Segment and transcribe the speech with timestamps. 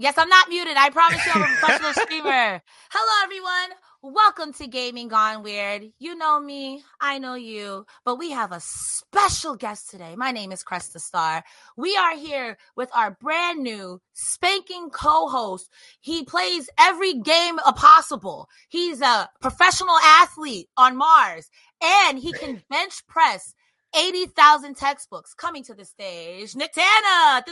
[0.00, 0.78] Yes, I'm not muted.
[0.78, 2.62] I promise you I'm a professional streamer.
[2.90, 3.76] Hello, everyone.
[4.00, 5.92] Welcome to Gaming Gone Weird.
[5.98, 10.16] You know me, I know you, but we have a special guest today.
[10.16, 11.44] My name is Cresta Starr.
[11.76, 15.68] We are here with our brand new spanking co-host.
[16.00, 18.48] He plays every game possible.
[18.70, 21.50] He's a professional athlete on Mars,
[21.82, 23.54] and he can bench press
[23.94, 25.34] 80,000 textbooks.
[25.34, 27.44] Coming to the stage, Nick Tana.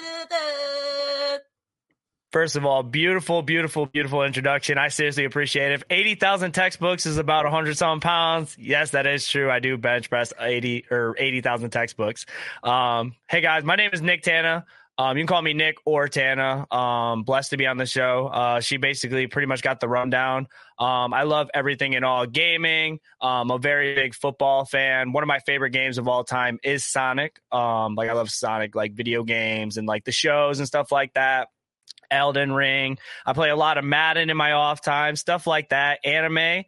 [2.30, 4.76] First of all, beautiful, beautiful, beautiful introduction.
[4.76, 5.74] I seriously appreciate it.
[5.76, 9.50] If 80,000 textbooks is about 100 some pounds, yes, that is true.
[9.50, 12.26] I do bench press 80 or 80,000 textbooks.
[12.62, 14.66] Um, hey guys, my name is Nick Tana.
[14.98, 16.66] Um, you can call me Nick or Tana.
[16.74, 18.26] Um, blessed to be on the show.
[18.26, 20.48] Uh, she basically pretty much got the rundown.
[20.78, 22.98] Um, I love everything in all gaming.
[23.22, 25.12] Um, I'm a very big football fan.
[25.12, 27.40] One of my favorite games of all time is Sonic.
[27.52, 31.14] Um, like I love Sonic, like video games and like the shows and stuff like
[31.14, 31.48] that.
[32.10, 32.98] Elden Ring.
[33.26, 36.00] I play a lot of Madden in my off time, stuff like that.
[36.04, 36.64] Anime,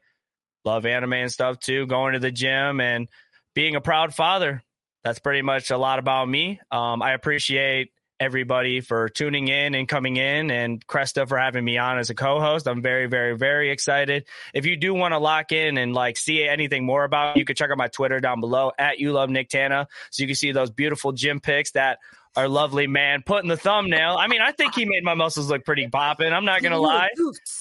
[0.65, 1.87] love anime and stuff too.
[1.87, 3.09] Going to the gym and
[3.55, 4.63] being a proud father.
[5.03, 6.61] That's pretty much a lot about me.
[6.71, 11.79] Um, I appreciate everybody for tuning in and coming in and Cresta for having me
[11.79, 12.69] on as a co-host.
[12.69, 14.27] I'm very, very, very excited.
[14.53, 17.57] If you do want to lock in and like see anything more about, you can
[17.57, 19.89] check out my Twitter down below at you love Nick Tana.
[20.11, 21.99] So you can see those beautiful gym pics that
[22.37, 24.17] our lovely man putting the thumbnail.
[24.17, 26.33] I mean, I think he made my muscles look pretty popping.
[26.33, 27.09] I'm not gonna lie.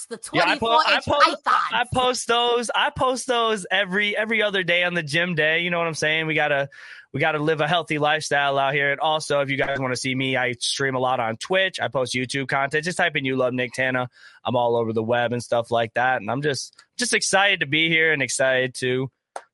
[0.10, 2.72] the 24 yeah, I, po- I, post, I post those.
[2.74, 5.60] I post those every every other day on the gym day.
[5.60, 6.28] You know what I'm saying?
[6.28, 6.70] We gotta
[7.12, 8.92] we gotta live a healthy lifestyle out here.
[8.92, 11.80] And also, if you guys want to see me, I stream a lot on Twitch.
[11.80, 12.86] I post YouTube content.
[12.86, 14.08] Just type in "You Love Nick Tana."
[14.46, 16.22] I'm all over the web and stuff like that.
[16.22, 19.10] And I'm just just excited to be here and excited to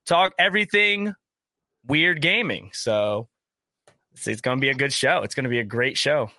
[0.06, 1.14] talk everything
[1.88, 2.72] weird gaming.
[2.74, 3.30] So
[4.16, 5.22] it's, it's going to be a good show.
[5.24, 6.32] It's going to be a great show.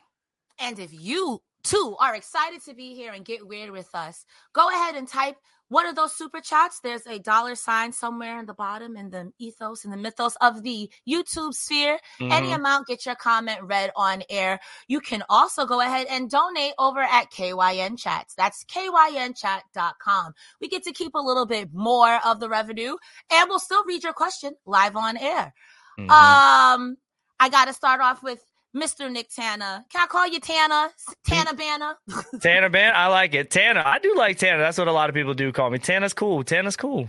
[0.59, 4.69] And if you too are excited to be here and get weird with us, go
[4.71, 5.37] ahead and type
[5.69, 6.81] one of those super chats.
[6.81, 10.63] There's a dollar sign somewhere in the bottom in the ethos and the mythos of
[10.63, 11.99] the YouTube sphere.
[12.19, 12.33] Mm-hmm.
[12.33, 14.59] Any amount, get your comment read on air.
[14.89, 18.35] You can also go ahead and donate over at KYN Chats.
[18.37, 20.33] That's kynchat.com.
[20.63, 22.97] We get to keep a little bit more of the revenue
[23.31, 25.53] and we'll still read your question live on air.
[25.99, 26.11] Mm-hmm.
[26.11, 26.97] Um,
[27.39, 28.43] I got to start off with
[28.75, 29.11] Mr.
[29.11, 29.85] Nick Tana.
[29.91, 30.91] Can I call you Tana?
[31.27, 31.95] Tana Banna?
[32.41, 32.93] Tana Banna?
[32.93, 33.51] I like it.
[33.51, 33.83] Tana.
[33.85, 34.59] I do like Tana.
[34.59, 35.79] That's what a lot of people do call me.
[35.79, 36.45] Tana's cool.
[36.45, 37.09] Tana's cool.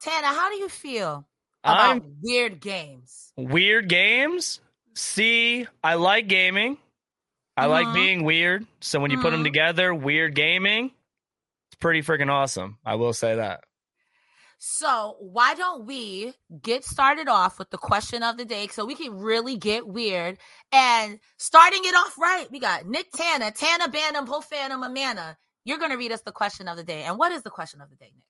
[0.00, 1.26] Tana, how do you feel
[1.64, 3.32] about I'm, weird games?
[3.36, 4.60] Weird games?
[4.94, 6.78] See, I like gaming.
[7.56, 7.70] I mm-hmm.
[7.70, 8.66] like being weird.
[8.80, 9.24] So when you mm-hmm.
[9.24, 10.92] put them together, weird gaming,
[11.70, 12.78] it's pretty freaking awesome.
[12.84, 13.64] I will say that.
[14.60, 18.96] So, why don't we get started off with the question of the day so we
[18.96, 20.36] can really get weird
[20.72, 22.50] and starting it off right?
[22.50, 25.36] We got Nick Tana, Tana Banham, Phantom Amana.
[25.64, 27.04] You're going to read us the question of the day.
[27.04, 28.24] And what is the question of the day, Nick?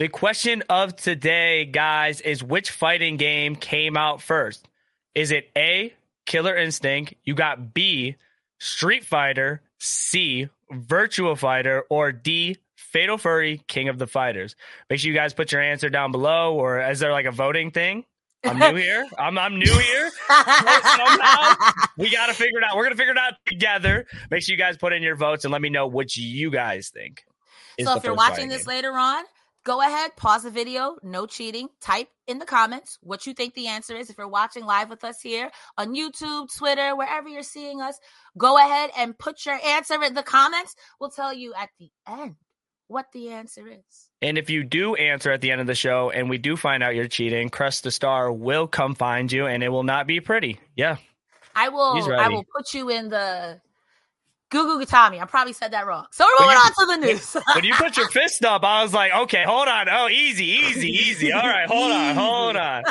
[0.00, 4.68] The question of today, guys, is which fighting game came out first?
[5.14, 5.94] Is it A,
[6.26, 7.14] Killer Instinct?
[7.24, 8.16] You got B,
[8.58, 12.58] Street Fighter, C, Virtua Fighter, or D,
[12.94, 14.54] Fatal Fury, King of the Fighters.
[14.88, 17.72] Make sure you guys put your answer down below, or is there like a voting
[17.72, 18.04] thing?
[18.44, 19.04] I'm new here.
[19.18, 20.12] I'm I'm new here.
[20.28, 21.54] Somehow
[21.98, 22.76] we got to figure it out.
[22.76, 24.06] We're gonna figure it out together.
[24.30, 26.90] Make sure you guys put in your votes and let me know what you guys
[26.90, 27.24] think.
[27.82, 28.76] So if you're watching this game.
[28.76, 29.24] later on,
[29.64, 30.96] go ahead, pause the video.
[31.02, 31.70] No cheating.
[31.80, 34.08] Type in the comments what you think the answer is.
[34.08, 37.98] If you're watching live with us here on YouTube, Twitter, wherever you're seeing us,
[38.38, 40.76] go ahead and put your answer in the comments.
[41.00, 42.36] We'll tell you at the end
[42.94, 44.08] what the answer is.
[44.22, 46.82] And if you do answer at the end of the show and we do find
[46.82, 50.20] out you're cheating, Crest the Star will come find you and it will not be
[50.20, 50.60] pretty.
[50.76, 50.96] Yeah.
[51.56, 53.60] I will I will put you in the
[54.52, 55.20] Gugu Gatami.
[55.20, 56.06] I probably said that wrong.
[56.12, 57.36] So we're moving on to the news.
[57.54, 59.88] when you put your fist up, I was like, okay, hold on.
[59.90, 61.32] Oh, easy, easy, easy.
[61.32, 62.84] All right, hold on, hold on.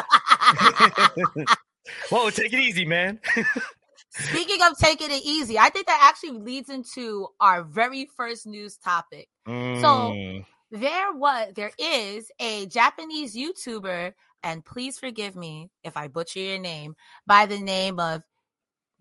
[2.09, 3.19] Whoa, take it easy, man.
[4.13, 8.77] Speaking of taking it easy, I think that actually leads into our very first news
[8.77, 9.27] topic.
[9.47, 9.81] Mm.
[9.81, 14.13] So there was there is a Japanese YouTuber,
[14.43, 16.95] and please forgive me if I butcher your name,
[17.25, 18.23] by the name of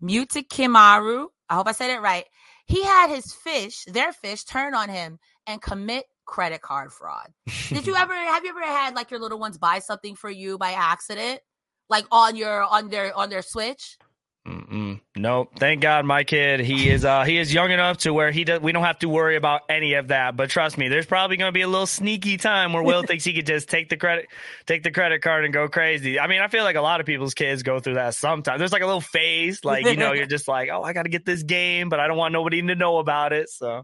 [0.01, 1.27] Mutakimaru.
[1.49, 2.25] I hope I said it right.
[2.65, 7.27] He had his fish, their fish, turn on him and commit credit card fraud.
[7.69, 10.57] Did you ever have you ever had like your little ones buy something for you
[10.57, 11.41] by accident?
[11.89, 13.97] Like on your on their on their switch?
[14.45, 14.99] Mm-mm.
[15.15, 15.51] Nope.
[15.57, 16.59] Thank God, my kid.
[16.59, 18.59] He is uh he is young enough to where he does.
[18.59, 20.35] We don't have to worry about any of that.
[20.35, 23.23] But trust me, there's probably going to be a little sneaky time where Will thinks
[23.23, 24.27] he could just take the credit,
[24.65, 26.19] take the credit card and go crazy.
[26.19, 28.59] I mean, I feel like a lot of people's kids go through that sometimes.
[28.59, 31.09] There's like a little phase, like you know, you're just like, oh, I got to
[31.09, 33.49] get this game, but I don't want nobody to know about it.
[33.49, 33.83] So,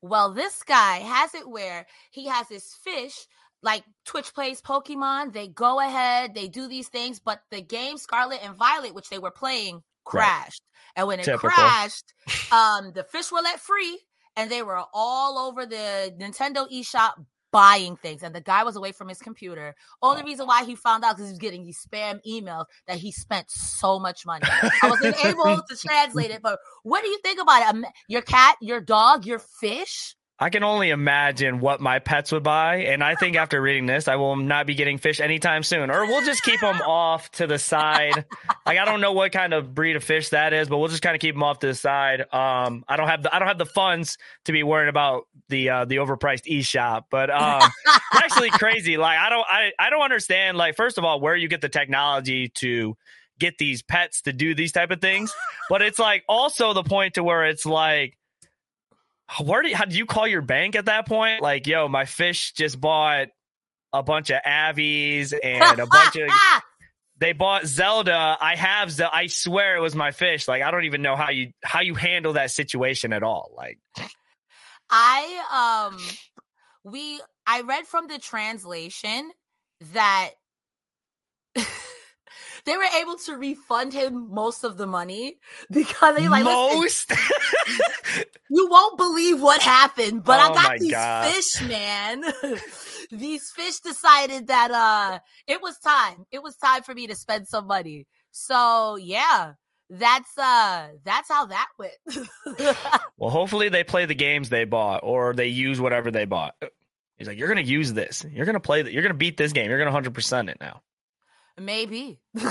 [0.00, 3.26] well, this guy has it where he has his fish
[3.62, 8.40] like Twitch plays Pokemon, they go ahead, they do these things, but the game Scarlet
[8.42, 10.62] and Violet, which they were playing, crashed.
[10.62, 11.00] Right.
[11.00, 11.50] And when it Typical.
[11.50, 12.12] crashed,
[12.52, 14.00] um, the fish were let free
[14.36, 17.12] and they were all over the Nintendo eShop
[17.52, 18.22] buying things.
[18.22, 19.74] And the guy was away from his computer.
[20.02, 20.24] Only oh.
[20.24, 23.50] reason why he found out because he was getting these spam emails that he spent
[23.50, 24.44] so much money.
[24.46, 27.84] I wasn't able to translate it, but what do you think about it?
[28.08, 30.16] Your cat, your dog, your fish?
[30.42, 32.76] I can only imagine what my pets would buy.
[32.76, 35.90] And I think after reading this, I will not be getting fish anytime soon.
[35.90, 38.24] Or we'll just keep them off to the side.
[38.64, 41.02] Like I don't know what kind of breed of fish that is, but we'll just
[41.02, 42.22] kind of keep them off to the side.
[42.32, 44.16] Um, I don't have the I don't have the funds
[44.46, 47.08] to be worrying about the uh, the overpriced e shop.
[47.10, 48.96] But um, it's actually crazy.
[48.96, 50.56] Like I don't I, I don't understand.
[50.56, 52.96] Like first of all, where you get the technology to
[53.38, 55.32] get these pets to do these type of things.
[55.68, 58.16] But it's like also the point to where it's like
[59.38, 61.42] where do how do you call your bank at that point?
[61.42, 63.28] Like, yo, my fish just bought
[63.92, 66.30] a bunch of Avies and a bunch of.
[67.18, 68.38] They bought Zelda.
[68.40, 69.14] I have Zelda.
[69.14, 70.48] I swear it was my fish.
[70.48, 73.52] Like, I don't even know how you how you handle that situation at all.
[73.54, 73.78] Like,
[74.88, 75.98] I um,
[76.82, 79.30] we I read from the translation
[79.92, 80.30] that
[82.64, 85.38] they were able to refund him most of the money
[85.70, 87.12] because they like most.
[88.50, 91.32] you won't believe what happened, but oh I got these God.
[91.32, 92.24] fish, man.
[93.10, 96.26] these fish decided that uh it was time.
[96.30, 98.06] It was time for me to spend some money.
[98.30, 99.54] So yeah,
[99.88, 102.28] that's uh that's how that went.
[103.16, 106.54] well, hopefully they play the games they bought or they use whatever they bought.
[107.16, 108.24] He's like, you're gonna use this.
[108.30, 108.92] You're gonna play that.
[108.92, 109.68] You're gonna beat this game.
[109.68, 110.80] You're gonna hundred percent it now.
[111.58, 112.20] Maybe.
[112.38, 112.50] Tell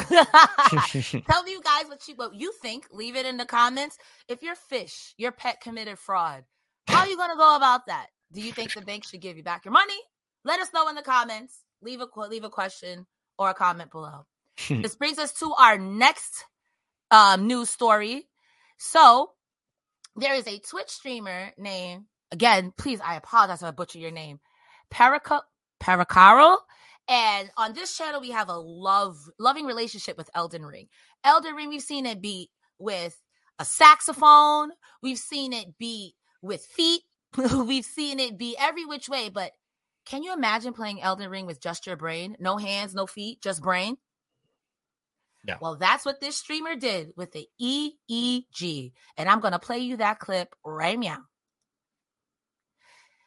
[1.47, 2.87] you guys, what you what you think.
[2.91, 3.97] Leave it in the comments.
[4.27, 6.43] If your fish, your pet committed fraud,
[6.87, 8.07] how are you gonna go about that?
[8.31, 9.99] Do you think the bank should give you back your money?
[10.45, 11.63] Let us know in the comments.
[11.81, 13.05] Leave a leave a question
[13.37, 14.25] or a comment below.
[14.69, 16.45] this brings us to our next
[17.11, 18.27] um, news story.
[18.77, 19.31] So
[20.15, 22.73] there is a Twitch streamer named again.
[22.77, 24.39] Please, I apologize if I butcher your name.
[24.91, 25.41] Perica
[25.81, 26.57] Pericaro
[27.09, 30.87] and on this channel, we have a love, loving relationship with Elden Ring.
[31.23, 33.19] Elden Ring, we've seen it beat with
[33.57, 34.69] a saxophone.
[35.01, 36.13] We've seen it beat
[36.43, 37.01] with feet.
[37.37, 39.29] we've seen it be every which way.
[39.29, 39.53] But
[40.05, 42.37] can you imagine playing Elden Ring with just your brain?
[42.39, 43.97] No hands, no feet, just brain?
[45.43, 45.57] Yeah.
[45.59, 48.91] Well, that's what this streamer did with the EEG.
[49.17, 51.19] And I'm going to play you that clip right now.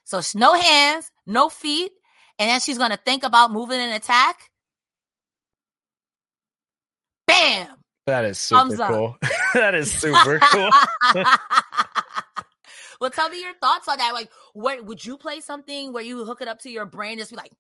[0.05, 1.93] So, no hands, no feet,
[2.43, 4.50] and then she's going to think about moving an attack.
[7.29, 7.69] Bam!
[8.09, 9.17] That is super cool.
[9.55, 10.71] that is super cool.
[13.00, 14.12] well, tell me your thoughts on that.
[14.12, 17.31] Like, what would you play something where you hook it up to your brain, just
[17.31, 17.53] be like,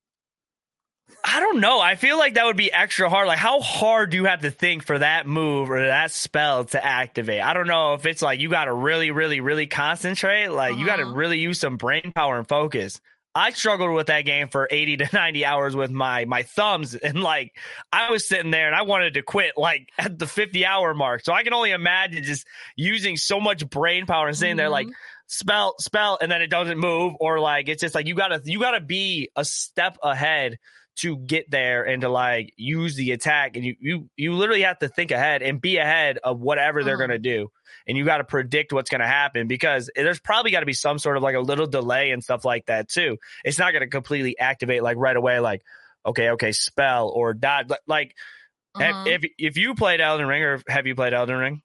[1.22, 1.78] I don't know.
[1.78, 3.28] I feel like that would be extra hard.
[3.28, 6.84] Like, how hard do you have to think for that move or that spell to
[6.84, 7.40] activate?
[7.40, 10.48] I don't know if it's like you got to really, really, really concentrate.
[10.48, 10.80] Like, uh-huh.
[10.80, 13.00] you got to really use some brain power and focus.
[13.34, 17.22] I struggled with that game for 80 to 90 hours with my my thumbs and
[17.22, 17.56] like
[17.92, 21.24] I was sitting there and I wanted to quit like at the 50 hour mark.
[21.24, 24.58] So I can only imagine just using so much brain power and sitting mm-hmm.
[24.58, 25.26] there like mm-hmm.
[25.26, 28.40] spell spell and then it doesn't move or like it's just like you got to
[28.44, 30.58] you got to be a step ahead
[30.96, 34.78] to get there and to like use the attack and you you you literally have
[34.78, 36.86] to think ahead and be ahead of whatever mm-hmm.
[36.86, 37.50] they're going to do
[37.86, 40.72] and you got to predict what's going to happen because there's probably got to be
[40.72, 43.18] some sort of like a little delay and stuff like that too.
[43.44, 45.62] It's not going to completely activate like right away, like,
[46.04, 47.70] okay, okay, spell or dot.
[47.86, 48.14] Like,
[48.74, 49.04] uh-huh.
[49.06, 51.62] if, if you played Elden Ring or have you played Elden Ring?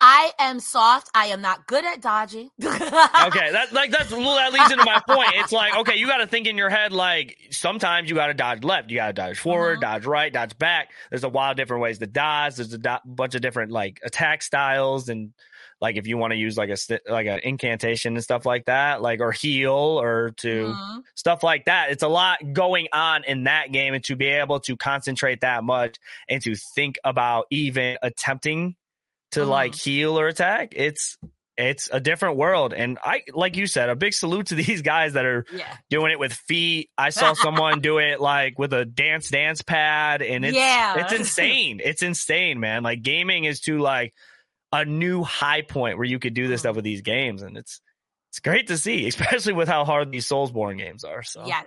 [0.00, 1.10] I am soft.
[1.14, 2.50] I am not good at dodging.
[2.64, 5.32] okay, that like that's that leads into my point.
[5.34, 8.34] It's like okay, you got to think in your head like sometimes you got to
[8.34, 9.94] dodge left, you got to dodge forward, uh-huh.
[9.94, 10.92] dodge right, dodge back.
[11.10, 12.56] There's a lot of different ways to dodge.
[12.56, 15.32] There's a do- bunch of different like attack styles and
[15.80, 16.76] like if you want to use like a
[17.10, 20.98] like an incantation and stuff like that like or heal or to mm-hmm.
[21.14, 24.60] stuff like that it's a lot going on in that game and to be able
[24.60, 25.96] to concentrate that much
[26.28, 28.76] and to think about even attempting
[29.32, 29.50] to mm-hmm.
[29.50, 31.16] like heal or attack it's
[31.56, 32.72] it's a different world.
[32.72, 35.76] And I, like you said, a big salute to these guys that are Yeah.
[35.90, 36.88] doing it with feet.
[36.96, 41.04] I saw someone do it like with a dance dance pad, and it's Yeah.
[41.04, 41.80] it's insane.
[41.84, 42.82] It's insane, man.
[42.82, 44.14] Like gaming is to like
[44.72, 46.62] a new high point where you could do this Mhm.
[46.62, 47.80] stuff with these games, and it's
[48.30, 51.22] it's great to see, especially with how hard these Soulsborne games are.
[51.22, 51.66] So Yes.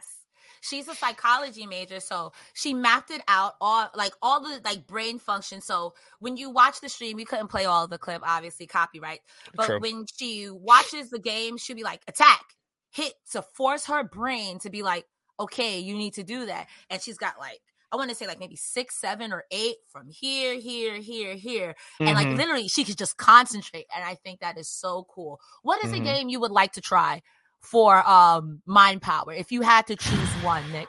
[0.63, 5.19] She's a psychology major, so she mapped it out all like all the like brain
[5.19, 5.59] function.
[5.61, 9.19] So when you watch the stream, we couldn't play all the clip, obviously copyright.
[9.55, 9.79] But True.
[9.79, 12.43] when she watches the game, she'll be like, attack,
[12.91, 15.05] hit to force her brain to be like,
[15.39, 16.67] okay, you need to do that.
[16.89, 17.59] And she's got like,
[17.91, 21.75] I want to say like maybe six, seven, or eight from here, here, here, here.
[22.05, 22.31] And like Mhm.
[22.31, 23.85] literally she could just concentrate.
[23.95, 25.39] And I think that is so cool.
[25.61, 25.93] What is Mhm.
[25.93, 27.21] a game you would like to try
[27.63, 30.87] for um mind power if you had to choose one, Nick?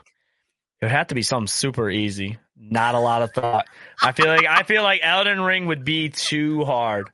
[0.81, 2.37] It would have to be something super easy.
[2.57, 3.65] Not a lot of thought.
[4.01, 7.09] I feel like I feel like Elden Ring would be too hard.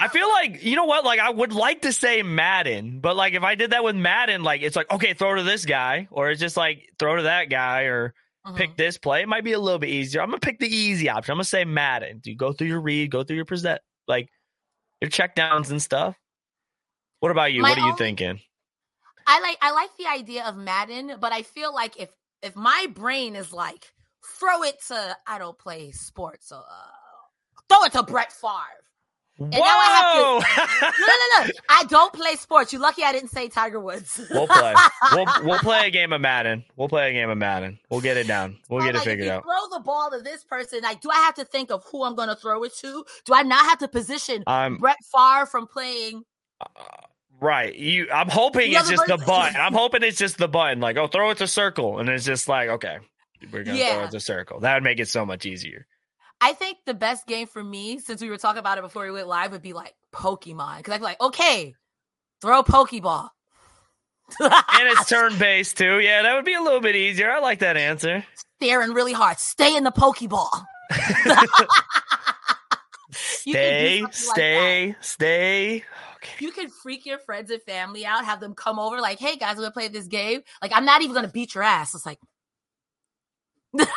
[0.00, 1.04] I feel like you know what?
[1.04, 4.42] Like I would like to say Madden, but like if I did that with Madden,
[4.42, 7.50] like it's like okay, throw to this guy, or it's just like throw to that
[7.50, 8.14] guy, or
[8.46, 8.56] Mhm.
[8.56, 9.22] pick this play.
[9.22, 10.22] It might be a little bit easier.
[10.22, 11.32] I'm gonna pick the easy option.
[11.32, 12.20] I'm gonna say Madden.
[12.24, 14.28] You go through your read, go through your present, like
[15.00, 16.16] your check downs and stuff.
[17.20, 17.62] What about you?
[17.62, 18.40] My what are you thinking?
[19.28, 22.08] I like I like the idea of Madden, but I feel like if
[22.42, 23.92] if my brain is like
[24.40, 28.54] throw it to I don't play sports, so uh, throw it to Brett Favre.
[29.36, 29.48] Whoa!
[29.50, 30.40] now I
[30.82, 31.52] No, no, no, no.
[31.68, 32.72] I don't play sports.
[32.72, 34.20] You're lucky I didn't say Tiger Woods.
[34.30, 34.74] We'll play.
[35.12, 36.64] We'll we'll play a game of Madden.
[36.76, 37.78] We'll play a game of Madden.
[37.90, 38.56] We'll get it down.
[38.70, 39.44] We'll get it like, if figured you out.
[39.44, 40.80] Throw the ball to this person.
[40.82, 43.04] Like, do I have to think of who I'm going to throw it to?
[43.26, 46.24] Do I not have to position I'm Brett Favre from playing?
[47.40, 47.74] Right.
[47.74, 48.08] You.
[48.12, 49.60] I'm hoping it's just the button.
[49.60, 50.80] I'm hoping it's just the button.
[50.80, 52.98] Like, oh, throw it to circle, and it's just like, okay,
[53.52, 54.60] we're gonna throw it to circle.
[54.60, 55.86] That would make it so much easier.
[56.40, 59.10] I think the best game for me, since we were talking about it before we
[59.10, 60.78] went live, would be like Pokemon.
[60.78, 61.74] Because I'd be like, okay,
[62.40, 63.28] throw a Pokeball.
[64.40, 65.98] And it's turn based too.
[66.00, 67.30] Yeah, that would be a little bit easier.
[67.30, 68.24] I like that answer.
[68.60, 69.38] staring really hard.
[69.38, 70.64] Stay in the Pokeball.
[73.10, 74.14] Stay, like that.
[74.14, 75.84] stay, stay.
[76.22, 76.44] Okay.
[76.44, 79.56] You can freak your friends and family out, have them come over, like, hey guys,
[79.56, 80.42] we're gonna play this game.
[80.60, 81.94] Like, I'm not even gonna beat your ass.
[81.94, 82.18] It's like
[83.74, 83.88] playing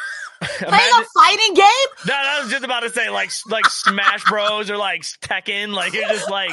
[0.95, 1.89] a fighting game.
[2.07, 5.73] No, I was just about to say like like Smash Bros or like Tekken.
[5.73, 6.51] Like you're just like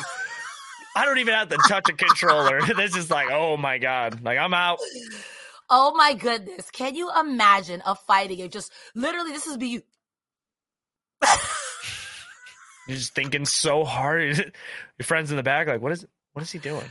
[0.96, 2.60] I don't even have to touch a controller.
[2.76, 4.22] This is like oh my god.
[4.22, 4.78] Like I'm out.
[5.70, 6.70] Oh my goodness.
[6.70, 8.50] Can you imagine a fighting game?
[8.50, 9.82] Just literally, this is be you.
[12.88, 14.36] You're just thinking so hard.
[14.98, 16.88] Your friends in the back like what is what is he doing?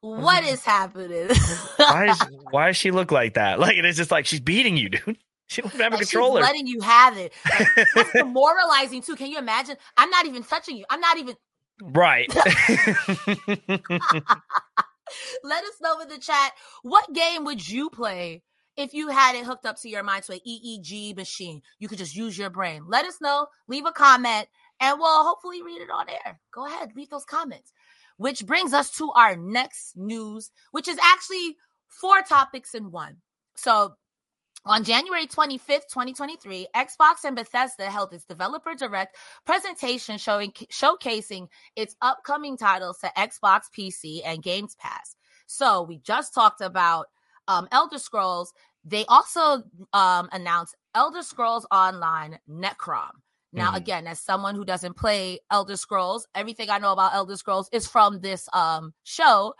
[0.00, 1.28] What is happening?
[1.76, 3.58] Why is why does she look like that?
[3.66, 5.16] Like it's just like she's beating you, dude.
[5.48, 6.40] She don't have a oh, she's controller.
[6.40, 7.32] letting you have it.
[7.48, 9.14] Like, that's demoralizing too.
[9.14, 9.76] Can you imagine?
[9.96, 10.84] I'm not even touching you.
[10.90, 11.36] I'm not even.
[11.80, 12.28] Right.
[15.44, 18.42] Let us know in the chat what game would you play
[18.76, 21.62] if you had it hooked up to your mind to an EEG machine.
[21.78, 22.84] You could just use your brain.
[22.86, 23.46] Let us know.
[23.68, 24.48] Leave a comment,
[24.80, 26.40] and we'll hopefully read it on air.
[26.52, 27.72] Go ahead, leave those comments.
[28.18, 31.56] Which brings us to our next news, which is actually
[31.86, 33.16] four topics in one.
[33.56, 33.94] So
[34.64, 41.94] on January 25th, 2023, Xbox and Bethesda held its Developer Direct presentation showing showcasing its
[42.02, 45.14] upcoming titles to Xbox, PC, and Games Pass.
[45.46, 47.06] So we just talked about
[47.46, 48.52] um, Elder Scrolls.
[48.84, 53.10] They also um, announced Elder Scrolls Online Necrom.
[53.52, 53.76] Now, Mhm.
[53.76, 57.86] again, as someone who doesn't play Elder Scrolls, everything I know about Elder Scrolls is
[57.86, 59.54] from this um, show.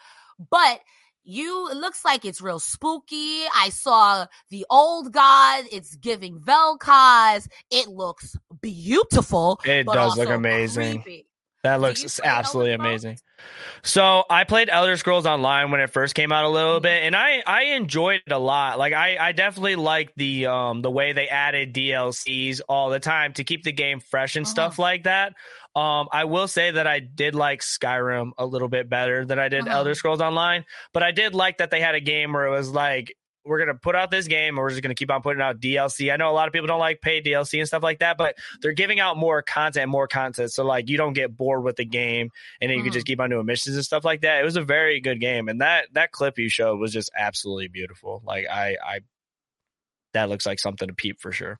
[0.50, 0.80] But
[1.24, 3.44] you, it looks like it's real spooky.
[3.54, 5.64] I saw the old god.
[5.72, 7.48] It's giving Vel'Koz.
[7.70, 9.60] It looks beautiful.
[9.64, 11.02] It does look amazing.
[11.02, 11.28] creepy.
[11.62, 13.18] That looks absolutely amazing.
[13.82, 16.82] So I played Elder Scrolls Online when it first came out a little Mhm.
[16.82, 18.78] bit, and I I enjoyed it a lot.
[18.78, 23.32] Like I I definitely like the um the way they added DLCs all the time
[23.34, 24.50] to keep the game fresh and Mhm.
[24.50, 25.34] stuff like that.
[25.74, 29.48] Um, I will say that I did like Skyrim a little bit better than I
[29.48, 29.70] did Mhm.
[29.70, 30.64] Elder Scrolls Online,
[30.94, 33.14] but I did like that they had a game where it was like
[33.46, 36.12] we're gonna put out this game and we're just gonna keep on putting out DLC.
[36.12, 38.36] I know a lot of people don't like paid DLC and stuff like that, but
[38.60, 41.84] they're giving out more content, more content, so like you don't get bored with the
[41.84, 44.40] game, and then you can just keep on doing missions and stuff like that.
[44.40, 47.68] It was a very good game, and that that clip you showed was just absolutely
[47.68, 48.22] beautiful.
[48.24, 49.00] Like I, I
[50.12, 51.58] that looks like something to peep for sure.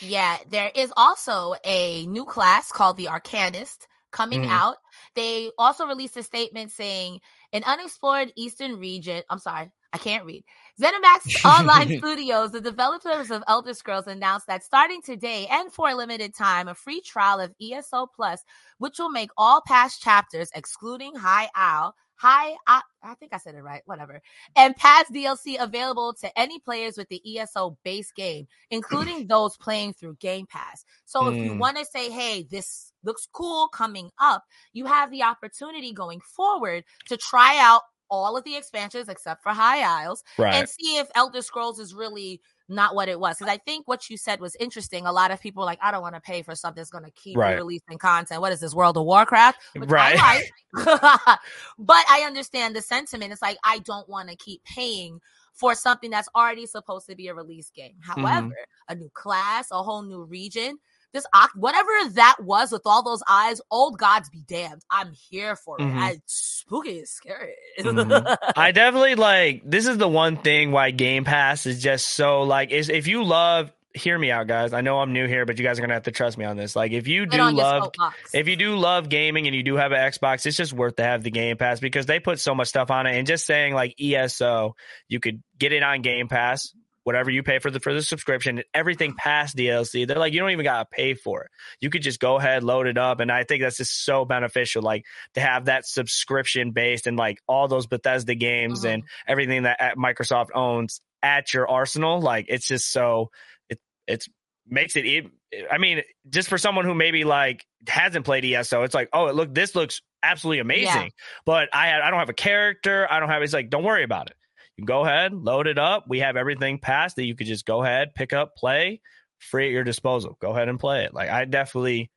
[0.00, 4.50] Yeah, there is also a new class called the Arcanist coming Mhm.
[4.50, 4.76] out.
[5.14, 7.20] They also released a statement saying
[7.52, 9.22] an unexplored eastern region.
[9.28, 10.44] I'm sorry, I can't read.
[10.80, 15.94] ZeniMax Online Studios, the developers of Elder Scrolls, announced that starting today and for a
[15.94, 18.42] limited time, a free trial of ESO Plus,
[18.78, 23.56] which will make all past chapters, excluding High Owl, High, I, I think I said
[23.56, 24.22] it right, whatever,
[24.56, 29.92] and past DLC available to any players with the ESO base game, including those playing
[29.92, 30.86] through Game Pass.
[31.04, 31.58] So if you Mm.
[31.58, 36.84] want to say, hey, this looks cool coming up, you have the opportunity going forward
[37.08, 40.54] to try out all of the expansions except for High Isles Right.
[40.54, 43.38] and see if Elder Scrolls is really not what it was.
[43.38, 45.06] Because I think what you said was interesting.
[45.06, 47.04] A lot of people are like, I don't want to pay for something that's going
[47.04, 47.56] to keep Right.
[47.56, 48.40] releasing content.
[48.40, 49.58] What is this, World of Warcraft?
[49.76, 50.16] Which Right.
[50.18, 50.84] I like.
[51.78, 53.32] but I understand the sentiment.
[53.32, 55.20] It's like, I don't want to keep paying
[55.52, 57.94] for something that's already supposed to be a release game.
[58.08, 58.20] Mm-hmm.
[58.24, 58.54] However,
[58.88, 60.78] a new class, a whole new region,
[61.12, 64.82] this oc- whatever that was with all those eyes, old gods be damned.
[64.90, 65.82] I'm here for it.
[65.82, 65.98] Mhm.
[65.98, 67.54] I, spooky is scary.
[67.78, 68.36] Mhm.
[68.56, 72.70] I definitely like this is the one thing why Game Pass is just so like
[72.70, 74.72] is if you love hear me out guys.
[74.72, 76.56] I know I'm new here, but you guys are gonna have to trust me on
[76.56, 76.76] this.
[76.76, 77.90] Like if you do love
[78.32, 81.02] if you do love gaming and you do have an Xbox, it's just worth to
[81.02, 83.18] have the Game Pass because they put so much stuff on it.
[83.18, 84.76] And just saying like ESO,
[85.08, 86.72] you could get it on Game Pass,
[87.10, 90.06] whatever you pay for the for the subscription, everything past DLC.
[90.06, 91.50] They're like you don't even gotta pay for it.
[91.80, 94.82] You could just go ahead, load it up, and I think that's just so beneficial.
[94.82, 98.94] Like to have that subscription based and like all those Bethesda games Mhm.
[98.94, 102.20] and everything that at Microsoft owns at your arsenal.
[102.20, 103.30] Like it's just so
[103.68, 104.28] it it's
[104.68, 105.04] makes it.
[105.04, 105.26] it.
[105.68, 109.34] I mean, just for someone who maybe like hasn't played ESO, it's like, oh, it
[109.34, 111.10] look this looks absolutely amazing.
[111.44, 113.06] But I I don't have a character.
[113.10, 113.42] I don't have.
[113.42, 114.36] It's like, don't worry about it.
[114.84, 116.04] Go ahead, load it up.
[116.08, 119.00] We have everything passed that you could just go ahead, pick up, play,
[119.38, 120.36] free at your disposal.
[120.40, 121.14] Go ahead and play it.
[121.14, 122.10] Like I definitely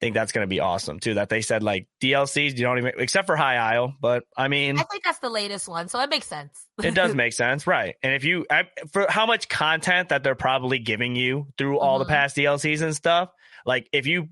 [0.00, 1.14] think that's going to be awesome too.
[1.14, 4.78] That they said like DLCs, you don't even except for High Isle, but I mean.
[4.78, 6.66] I think that's the latest one, so it makes sense.
[6.82, 7.96] It does make sense, right?
[8.02, 11.98] And if you I, for how much content that they're probably giving you through all
[11.98, 12.08] the Mhm.
[12.08, 13.28] past DLCs and stuff,
[13.66, 14.28] like if you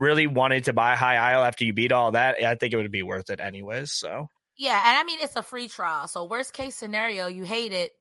[0.00, 2.90] really wanted to buy High Isle after you beat all that, I think it would
[2.90, 3.92] be worth it anyways.
[3.92, 6.06] So Yeah, and I mean it's a free trial.
[6.08, 7.92] So worst case scenario, you hate it.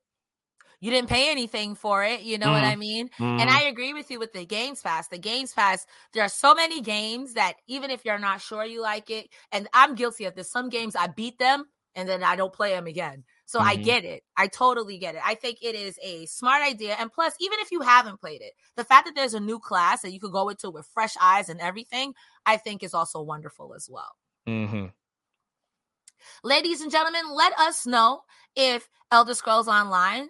[0.82, 2.66] You didn't pay anything for it, you know what Mhm.
[2.66, 3.10] I mean?
[3.38, 5.10] And mm, I agree with you with the Games Pass.
[5.10, 8.82] The Games Pass, there are so many games that even if you're not sure you
[8.82, 11.66] like it, and I'm guilty of this, some games I beat them
[11.96, 13.26] and then I don't play them again.
[13.46, 13.78] So I Mhm.
[13.78, 14.24] get it.
[14.38, 15.22] I totally get it.
[15.26, 16.96] I think it is a smart idea.
[16.96, 20.02] And plus, even if you haven't played it, the fact that there's a new class
[20.04, 22.14] that you could go into with fresh eyes and everything,
[22.46, 24.16] I think is also wonderful as well.
[24.46, 24.92] mhm.
[26.44, 28.22] Ladies and gentlemen, let us know
[28.56, 30.30] if Elder Scrolls Online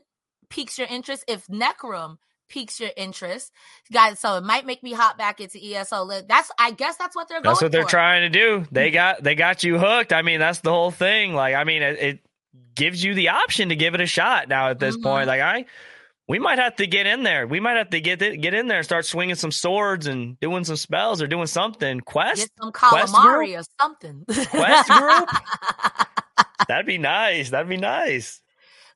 [0.50, 2.18] piques your interest, if Necrom
[2.50, 3.52] piques your interest.
[3.94, 6.10] Guys, so it might make me hop back into ESO.
[6.28, 7.90] That's I guess that's what they're that's what they're for.
[7.90, 8.66] trying to do.
[8.72, 10.12] They got they got you hooked.
[10.14, 11.34] I mean, that's the whole thing.
[11.34, 12.20] Like, I mean, it, it
[12.76, 15.04] gives you the option to give it a shot now at this Mhm.
[15.04, 15.28] point.
[15.28, 15.66] Like, I.
[16.28, 17.46] We might have to get in there.
[17.48, 20.40] We might have to get it, get in there and start swinging some swords and
[20.40, 22.00] doing some spells or doing something.
[22.00, 24.24] Quest Get some Quest calamari or something.
[24.50, 25.30] Quest group?
[26.68, 27.50] That'd be nice.
[27.50, 28.40] That'd be nice.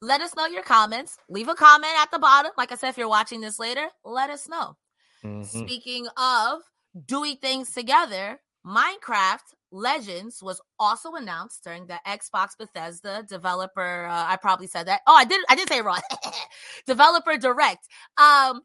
[0.02, 1.18] let us know your comments.
[1.30, 2.52] Leave a comment at the bottom.
[2.58, 4.78] Like I said, if you're watching this later, let us know.
[5.24, 5.46] Mhm.
[5.46, 6.62] Speaking of
[7.06, 14.06] doing things together, Minecraft Legends was also announced during the Xbox Bethesda developer.
[14.06, 15.02] Uh, I probably said that.
[15.06, 15.44] Oh, I did.
[15.50, 16.00] I did say it wrong.
[16.88, 17.86] developer Direct.
[18.18, 18.62] Um,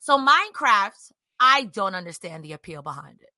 [0.00, 3.30] so Minecraft, I don't understand the appeal behind it.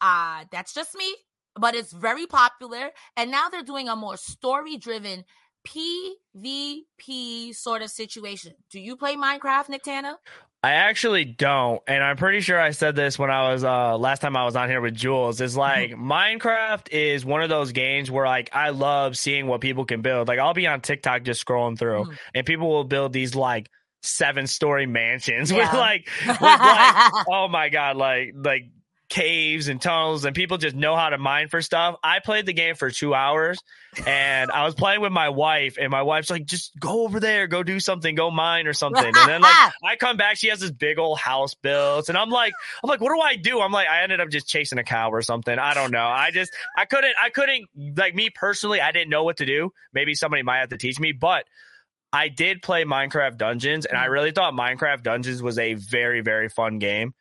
[0.00, 1.14] Uh, that's just me,
[1.54, 5.24] but it's very popular, and now they're doing a more story-driven
[5.66, 8.52] PvP sort of situation.
[8.70, 10.18] Do you play Minecraft, Nick Tana?
[10.62, 14.20] I actually don't, and I'm pretty sure I said this when I was uh last
[14.20, 15.40] time I was on here with Jules.
[15.40, 19.86] It's like Minecraft is one of those games where like I love seeing what people
[19.86, 20.28] can build.
[20.28, 22.18] Like I'll be on TikTok just scrolling through, Mhm.
[22.34, 23.70] and people will build these like
[24.02, 28.64] seven story mansions with like with like oh my god, like like
[29.10, 31.96] caves and tunnels, and people just know how to mine for stuff.
[32.02, 33.60] I played the game for two hours,
[34.06, 37.46] and I was playing with my wife, and my wife's like, "Just go over there,
[37.48, 40.60] go do something, go mine or something." And then like I come back, she has
[40.60, 43.60] this big old house built, and I'm like, I'm like, what do I do?
[43.60, 45.58] I'm like, I ended up just chasing a cow or something.
[45.58, 46.06] I don't know.
[46.06, 49.72] I just I couldn't I couldn't like me personally, I didn't know what to do.
[49.92, 51.44] Maybe somebody might have to teach me, but
[52.12, 54.10] I did play Minecraft Dungeons, and I mm.
[54.10, 57.12] really thought Minecraft Dungeons was a very, very fun game.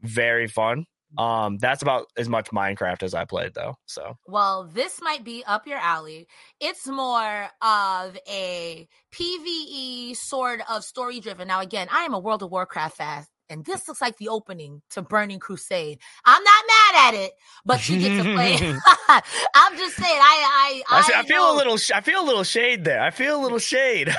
[0.00, 0.86] Very fun.
[1.18, 3.74] Um, that's about as much Minecraft as I played though.
[3.86, 6.28] So Well, this might be up your alley.
[6.60, 11.48] It's more of a PVE sort of story driven.
[11.48, 14.82] Now, again, I am a World of Warcraft fan, and this looks like the opening
[14.90, 15.98] to Burning Crusade.
[16.24, 17.32] I'm not mad at it,
[17.64, 18.54] but you get to play.
[19.54, 22.44] I'm just saying, I I I, see, I feel a little I feel a little
[22.44, 23.02] shade there.
[23.02, 24.14] I feel a little shade.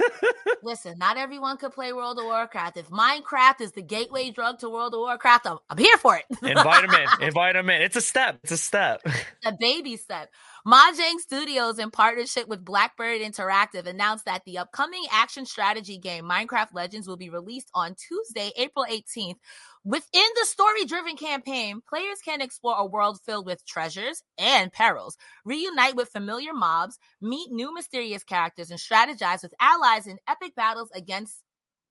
[0.62, 2.76] Listen, not everyone could play World of Warcraft.
[2.76, 6.24] If Minecraft is the gateway drug to World of Warcraft, I'm, I'm here for it.
[6.42, 7.26] Invite them in.
[7.26, 7.82] Invite them in.
[7.82, 8.38] It's a step.
[8.44, 9.02] It's a step.
[9.44, 10.30] A baby step.
[10.64, 16.68] Mojang Studios, in partnership with Blackbird Interactive, announced that the upcoming action strategy game Minecraft
[16.72, 19.38] Legends will be released on Tuesday, April 18th.
[19.84, 25.16] Within the story driven campaign, players can explore a world filled with treasures and perils,
[25.44, 30.90] reunite with familiar mobs, meet new mysterious characters, and strategize with allies in epic battles
[30.94, 31.42] against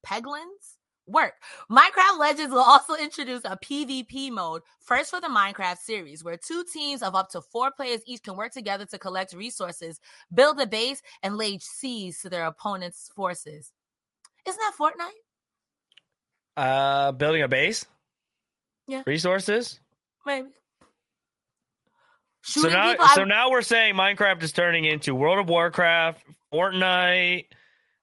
[0.05, 0.77] piglins
[1.11, 1.33] work.
[1.69, 6.63] Minecraft Legends will also introduce a PvP mode, first for the Minecraft series, where two
[6.71, 9.99] teams of up to four players each can work together to collect resources,
[10.33, 13.71] build a base, and lay siege to their opponent's forces.
[14.47, 15.11] Isn't that Fortnite?
[16.57, 17.85] Uh, building a base.
[18.87, 19.03] Yeah.
[19.05, 19.79] Resources.
[20.25, 20.49] Maybe.
[22.43, 26.23] Shooting so now, people, so now we're saying Minecraft is turning into World of Warcraft,
[26.51, 27.45] Fortnite.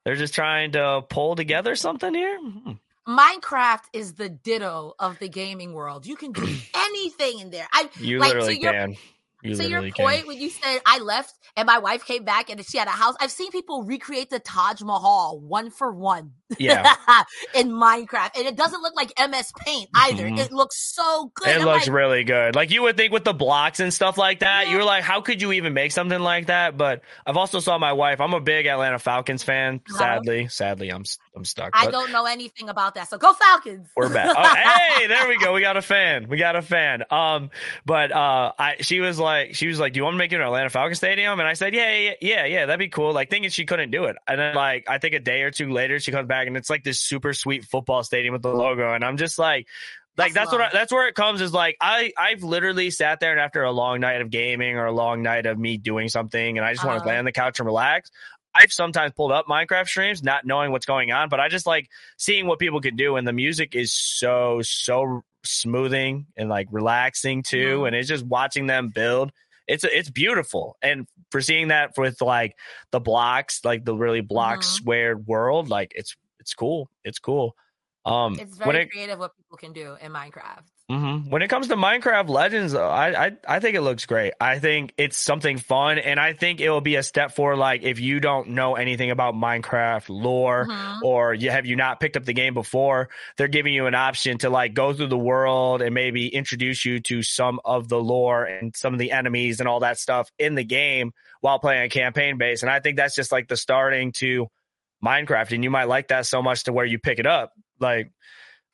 [0.05, 2.39] They're just trying to pull together something here.
[2.39, 2.71] Hmm.
[3.09, 6.05] Minecraft is the ditto of the gaming world.
[6.05, 7.67] You can do anything in there.
[7.73, 8.95] I you like, literally can.
[9.41, 10.27] You to your point, can.
[10.27, 13.15] when you said I left and my wife came back and she had a house,
[13.21, 16.33] I've seen people recreate the Taj Mahal one for one.
[16.57, 16.93] Yeah.
[17.55, 18.31] in Minecraft.
[18.35, 20.23] And it doesn't look like MS Paint either.
[20.23, 20.39] Mm-hmm.
[20.39, 21.47] It looks so good.
[21.47, 22.55] It I'm looks like, really good.
[22.55, 24.73] Like you would think with the blocks and stuff like that, yeah.
[24.73, 26.75] you're like, how could you even make something like that?
[26.75, 28.19] But I've also saw my wife.
[28.19, 29.75] I'm a big Atlanta Falcons fan.
[29.75, 29.97] Uh-huh.
[29.97, 31.05] Sadly, sadly, I'm
[31.39, 31.69] I'm stuck.
[31.73, 33.09] I don't know anything about that.
[33.09, 33.87] So go Falcons.
[33.95, 34.35] We're back.
[34.37, 34.43] Oh,
[34.97, 35.53] hey, there we go.
[35.53, 36.27] We got a fan.
[36.27, 37.05] We got a fan.
[37.09, 37.49] Um,
[37.85, 40.35] but uh, I she was like, she was like, do you want to make it
[40.35, 41.39] an Atlanta Falcons stadium?
[41.39, 43.13] And I said, yeah, yeah, yeah, yeah, that'd be cool.
[43.13, 45.71] Like thinking she couldn't do it, and then like I think a day or two
[45.71, 48.93] later, she comes back and it's like this super sweet football stadium with the logo,
[48.93, 49.65] and I'm just like,
[50.17, 53.21] like that's, that's what I, that's where it comes is like I I've literally sat
[53.21, 56.09] there and after a long night of gaming or a long night of me doing
[56.09, 56.95] something and I just uh-huh.
[56.95, 58.11] want to lay on the couch and relax.
[58.53, 61.87] I've sometimes pulled up Minecraft streams not knowing what's going on, but I just like
[62.17, 67.43] seeing what people can do and the music is so so smoothing and like relaxing
[67.43, 67.85] too mm-hmm.
[67.85, 69.31] and it's just watching them build
[69.69, 72.57] it's it's beautiful and for seeing that with like
[72.91, 74.63] the blocks like the really block mm-hmm.
[74.63, 76.89] squared world like it's it's cool.
[77.03, 77.55] It's cool.
[78.05, 80.63] Um, it's very it, creative what people can do in Minecraft.
[80.89, 81.29] Mm-hmm.
[81.29, 84.33] When it comes to Minecraft Legends, I, I I think it looks great.
[84.41, 87.83] I think it's something fun, and I think it will be a step for like
[87.83, 91.05] if you don't know anything about Minecraft lore, mm-hmm.
[91.05, 94.39] or you have you not picked up the game before, they're giving you an option
[94.39, 98.45] to like go through the world and maybe introduce you to some of the lore
[98.45, 101.89] and some of the enemies and all that stuff in the game while playing a
[101.89, 102.63] campaign base.
[102.63, 104.47] And I think that's just like the starting to
[105.05, 107.53] Minecraft, and you might like that so much to where you pick it up.
[107.79, 108.11] Like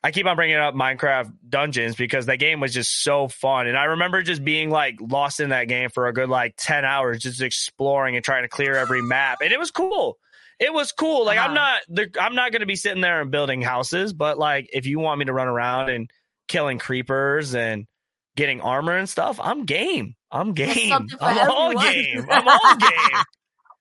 [0.05, 3.75] I keep on bringing up Minecraft Dungeons because that game was just so fun, and
[3.75, 7.23] I remember just being like lost in that game for a good like ten hours,
[7.23, 10.19] just exploring and trying to clear every map, and it was cool.
[10.59, 11.25] It was cool.
[11.25, 11.47] Like uh-huh.
[11.47, 14.85] I'm not, I'm not going to be sitting there and building houses, but like if
[14.85, 16.07] you want me to run around and
[16.47, 17.87] killing creepers and
[18.35, 20.13] getting armor and stuff, I'm game.
[20.31, 21.07] I'm game.
[21.19, 22.27] I'm all game.
[22.29, 23.23] I'm all game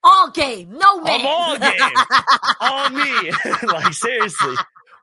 [0.04, 1.20] all game, no man.
[1.20, 1.80] I'm all game,
[2.60, 3.32] all me.
[3.72, 4.54] like seriously,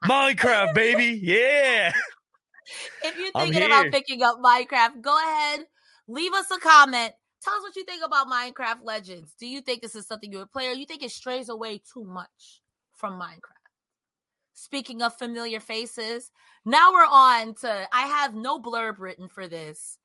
[0.05, 1.93] Minecraft, baby, yeah.
[3.03, 5.65] If you're thinking about picking up Minecraft, go ahead,
[6.07, 7.11] leave us a comment.
[7.43, 9.33] Tell us what you think about Minecraft Legends.
[9.39, 11.81] Do you think this is something you would play, or you think it strays away
[11.91, 12.61] too much
[12.93, 13.61] from Minecraft?
[14.53, 16.31] Speaking of familiar faces,
[16.65, 17.87] now we're on to.
[17.91, 19.97] I have no blurb written for this.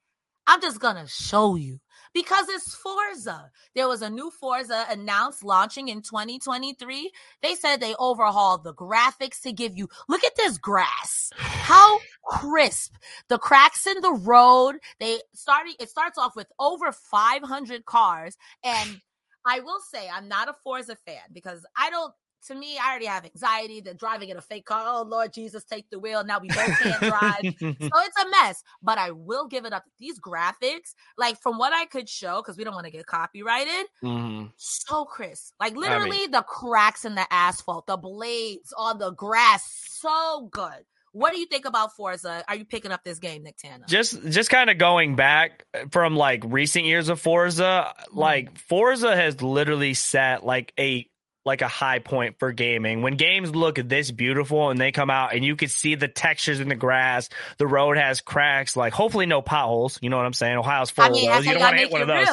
[0.47, 1.81] I'm just gonna show you
[2.17, 3.51] because it's Forza.
[3.75, 7.13] There was a new Forza announced launching in 2023.
[7.43, 11.31] They said they overhauled the graphics to give you look at this grass.
[11.37, 12.95] How crisp.
[13.29, 14.77] The cracks in the road.
[14.99, 19.03] They started it starts off with over 500 cars and
[19.45, 22.15] I will say I'm not a Forza fan because I don't
[22.47, 23.81] to me, I already have anxiety.
[23.81, 24.83] They're driving in a fake car.
[24.87, 26.25] Oh Lord Jesus, take the wheel.
[26.25, 27.41] Now we both can't drive.
[27.61, 28.63] so it's a mess.
[28.83, 29.85] But I will give it up.
[29.99, 33.87] These graphics, like from what I could show, because we don't want to get copyrighted,
[34.03, 34.47] mm-hmm.
[34.57, 35.55] so crisp.
[35.61, 40.49] Like literally I mean, the cracks in the asphalt, the blades on the grass, so
[40.51, 40.85] good.
[41.17, 42.45] What do you think about Forza?
[42.47, 43.87] Are you picking up this game, Nick Tanner?
[43.89, 48.19] Just just kind of going back from like recent years of Forza, mm-hmm.
[48.19, 51.09] like Forza has literally set like a
[51.47, 53.03] like a high point for gaming.
[53.03, 56.59] When games look this beautiful and they come out and you can see the textures
[56.59, 57.29] in the grass,
[57.59, 59.99] the road has cracks, like hopefully no potholes.
[60.03, 60.59] You know what I'm saying?
[60.59, 61.47] Ohio's full I mean, of those.
[61.47, 62.27] You don't want to hit one of those.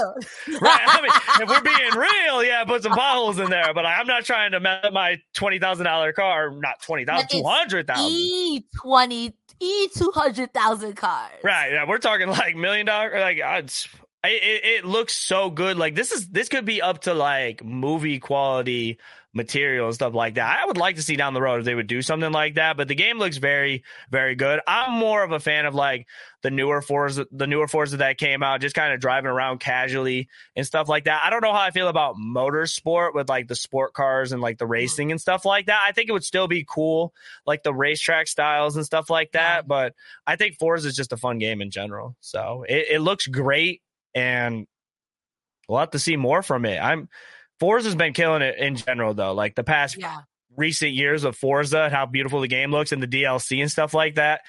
[0.60, 0.82] right.
[0.84, 3.73] I mean, if we're being real, yeah, put some potholes in there.
[3.73, 6.49] But I'm not trying to mess up my twenty thousand dollar car.
[6.49, 8.12] Not twenty thousand, two hundred thousand.
[8.12, 11.32] E twenty E two hundred thousand cars.
[11.43, 11.71] Right.
[11.71, 13.12] Yeah, we're talking like million dollar.
[13.19, 13.62] Like uh,
[14.32, 15.78] it, it, looks so good.
[15.78, 19.00] Like this is this could be up to like movie quality
[19.34, 20.60] material and stuff like that.
[20.62, 22.78] I would like to see down the road if they would do something like that,
[22.78, 24.62] but the game looks very, very good.
[24.68, 26.08] I'm more of a fan of like
[26.44, 30.30] the newer Forza, the newer Forza that came out, just kind of driving around casually
[30.56, 31.24] and stuff like that.
[31.26, 34.60] I don't know how I feel about motorsport with like the sport cars and like
[34.60, 34.72] the mm-hmm.
[34.74, 35.82] racing and stuff like that.
[35.84, 37.14] I think it would still be cool,
[37.48, 39.68] like the racetrack styles and stuff like that.
[39.68, 39.96] But
[40.28, 42.16] I think Forza is just a fun game in general.
[42.20, 43.82] So it, it looks great
[44.13, 44.67] and
[45.67, 46.78] we'll have to see more from it.
[46.78, 47.10] I'm,
[47.60, 49.34] Forza's been killing it in general, though.
[49.34, 50.21] Like the past yeah.
[50.56, 53.93] recent years of Forza, and how beautiful the game looks and the DLC and stuff
[53.93, 54.41] like that.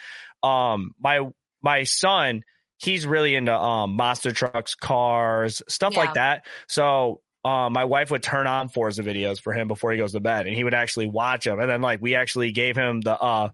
[0.42, 1.20] Um, my
[1.62, 2.42] my son,
[2.78, 5.98] he's really into um monster trucks, cars, stuff yeah.
[6.00, 6.46] like that.
[6.68, 10.20] So um, my wife would turn on Forza videos for him before he goes to
[10.20, 11.60] bed, and he would actually watch them.
[11.60, 13.50] And then like we actually gave him the uh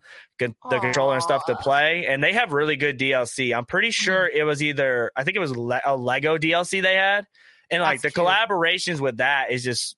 [0.48, 0.80] the Aww.
[0.80, 3.56] controller and stuff to play, and they have really good DLC.
[3.56, 4.38] I'm pretty sure mm-hmm.
[4.38, 7.26] it was either I think it was Le- a Lego DLC they had,
[7.70, 8.26] and like That's the cute.
[8.26, 9.96] collaborations with that is just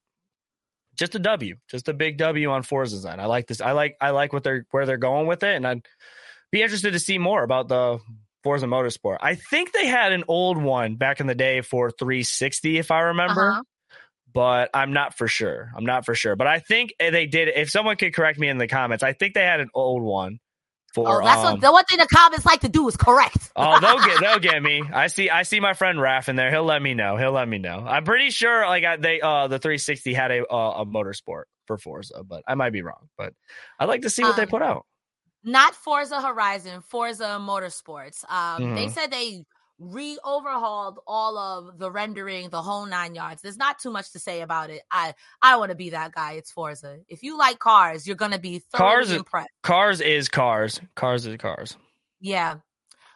[0.97, 3.21] just a W, just a big W on Forza's end.
[3.21, 3.61] I like this.
[3.61, 5.87] I like I like what they're where they're going with it, and I'd
[6.51, 7.99] be interested to see more about the
[8.43, 9.19] Forza Motorsport.
[9.21, 13.01] I think they had an old one back in the day for 360, if I
[13.01, 13.51] remember.
[13.51, 13.63] Uh-huh.
[14.33, 15.71] But I'm not for sure.
[15.77, 16.37] I'm not for sure.
[16.37, 17.49] But I think they did.
[17.49, 20.41] If someone could correct me in the comments, I think they had an old one
[20.95, 23.51] for, oh, that's um, what, the one thing the comments like to do is correct.
[23.57, 24.83] oh, they'll get they'll get me.
[24.93, 26.51] I see I see my friend Raph in there.
[26.51, 27.17] He'll let me know.
[27.17, 27.85] He'll let me know.
[27.87, 31.79] I'm pretty sure like I, they uh the 360 had a uh, a motorsport for
[31.79, 33.09] Forza, but I might be wrong.
[33.17, 33.33] But
[33.79, 34.85] I'd like to see what um, they put out.
[35.45, 38.31] Not Forza Horizon, Forza Motorsports.
[38.31, 38.75] Um, mm-hmm.
[38.75, 39.45] they said they
[39.83, 43.43] re overhauled all of the rendering, the whole nine yards.
[43.43, 44.83] There's not too much to say about it.
[44.91, 46.33] I I want to be that guy.
[46.33, 46.99] It's Forza.
[47.09, 49.11] If you like cars, you're gonna be cars.
[49.11, 49.51] Impressed.
[49.63, 50.81] Cars is cars.
[50.95, 51.77] Cars is cars.
[52.21, 52.57] Yeah.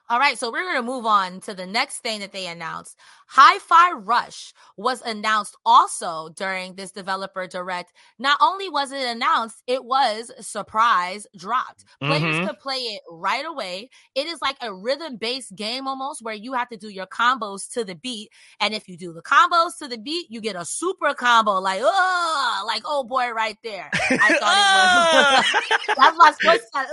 [0.08, 2.96] All right, so we're going to move on to the next thing that they announced.
[3.28, 7.92] Hi Fi Rush was announced also during this developer direct.
[8.20, 11.84] Not only was it announced, it was surprise dropped.
[12.00, 12.46] Players mm-hmm.
[12.46, 13.90] could play it right away.
[14.14, 17.68] It is like a rhythm based game almost where you have to do your combos
[17.72, 18.30] to the beat.
[18.60, 21.80] And if you do the combos to the beat, you get a super combo like,
[21.82, 23.90] oh, like, oh boy, right there.
[23.92, 25.96] I thought it was.
[25.96, 26.70] that's my sports.
[26.74, 26.86] Uh,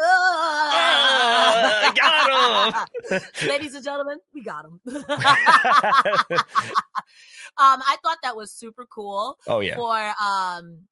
[1.93, 3.21] got him.
[3.47, 4.79] Ladies and gentlemen, we got him.
[6.31, 6.37] Um,
[7.57, 9.37] I thought that was super cool.
[9.47, 9.75] Oh yeah.
[9.75, 10.87] For um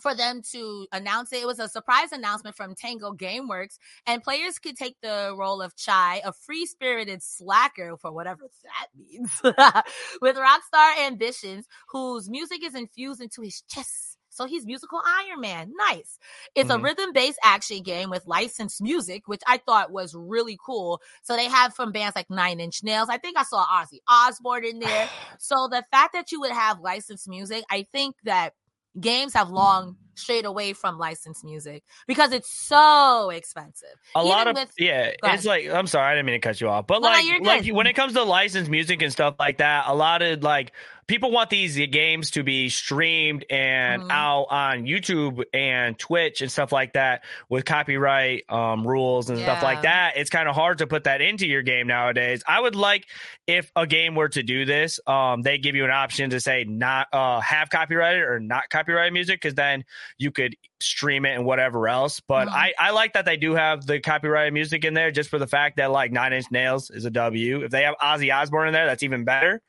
[0.00, 1.42] for them to announce it.
[1.42, 5.76] It was a surprise announcement from Tango Gameworks, and players could take the role of
[5.76, 9.30] Chai, a free spirited slacker, for whatever that means,
[10.22, 15.72] with rockstar ambitions, whose music is infused into his chest so he's musical Iron Man.
[15.76, 16.18] Nice.
[16.54, 16.80] It's mm-hmm.
[16.80, 21.02] a rhythm based action game with licensed music, which I thought was really cool.
[21.22, 23.08] So they have from bands like Nine Inch Nails.
[23.10, 25.08] I think I saw Ozzy Osbourne in there.
[25.38, 28.54] so the fact that you would have licensed music, I think that
[28.98, 33.88] games have long strayed away from licensed music because it's so expensive.
[34.14, 36.60] A Even lot of with, yeah, it's like I'm sorry, I didn't mean to cut
[36.60, 39.58] you off, but like no, like when it comes to licensed music and stuff like
[39.58, 40.72] that, a lot of like
[41.10, 44.12] people want these games to be streamed and mm-hmm.
[44.12, 49.44] out on YouTube and Twitch and stuff like that with copyright um, rules and yeah.
[49.44, 50.12] stuff like that.
[50.14, 52.44] It's kind of hard to put that into your game nowadays.
[52.46, 53.08] I would like
[53.48, 56.62] if a game were to do this, um, they give you an option to say
[56.62, 59.84] not uh, have copyrighted or not copyrighted music because then
[60.18, 62.20] you could stream it and whatever else.
[62.20, 62.56] But mm-hmm.
[62.56, 65.46] I, I like that they do have the copyrighted music in there just for the
[65.46, 67.64] fact that like Nine Inch Nails is a W.
[67.64, 69.60] If they have Ozzy Osbourne in there, that's even better.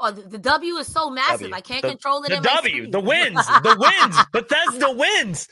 [0.00, 1.50] Oh, the, the W is so massive.
[1.50, 1.54] W.
[1.54, 2.28] I can't the, control it.
[2.28, 5.48] The W, the wins, the wins, Bethesda wins.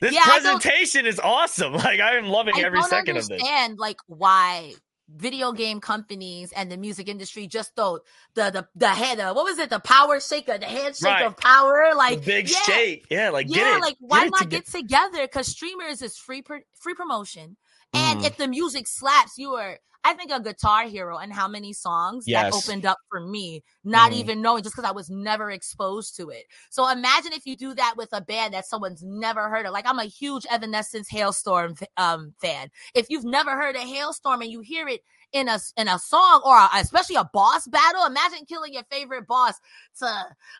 [0.00, 1.72] This yeah, presentation is awesome.
[1.84, 3.42] Like I am loving I every second of this.
[3.44, 4.74] And like why
[5.16, 8.02] video game companies and the music industry just thought
[8.34, 9.70] the the the head of uh, what was it?
[9.70, 11.26] The power shaker the handshake right.
[11.26, 12.58] of power like the big yeah.
[12.62, 13.06] shake.
[13.10, 15.22] Yeah like yeah like why get not get together?
[15.22, 16.42] Because streamers is free
[16.74, 17.56] free promotion
[17.94, 18.26] and mm.
[18.26, 22.24] if the music slaps you are I think a Guitar Hero and how many songs
[22.26, 22.52] yes.
[22.52, 24.16] that opened up for me, not mm.
[24.16, 26.44] even knowing just because I was never exposed to it.
[26.70, 29.72] So imagine if you do that with a band that someone's never heard of.
[29.72, 32.68] Like I'm a huge Evanescence Halestorm um, fan.
[32.94, 35.00] If you've never heard a Halestorm and you hear it
[35.34, 39.26] in a in a song or a, especially a boss battle, imagine killing your favorite
[39.26, 39.54] boss
[39.98, 40.06] to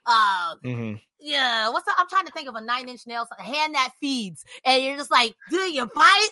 [0.05, 1.95] uh, mm-hmm yeah, what's up?
[1.99, 4.99] I'm trying to think of a nine inch nail, a hand that feeds, and you're
[4.99, 6.29] just like, do you bite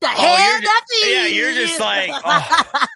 [0.00, 1.08] the oh, hand that feeds?
[1.08, 2.86] Yeah, you're just like, oh.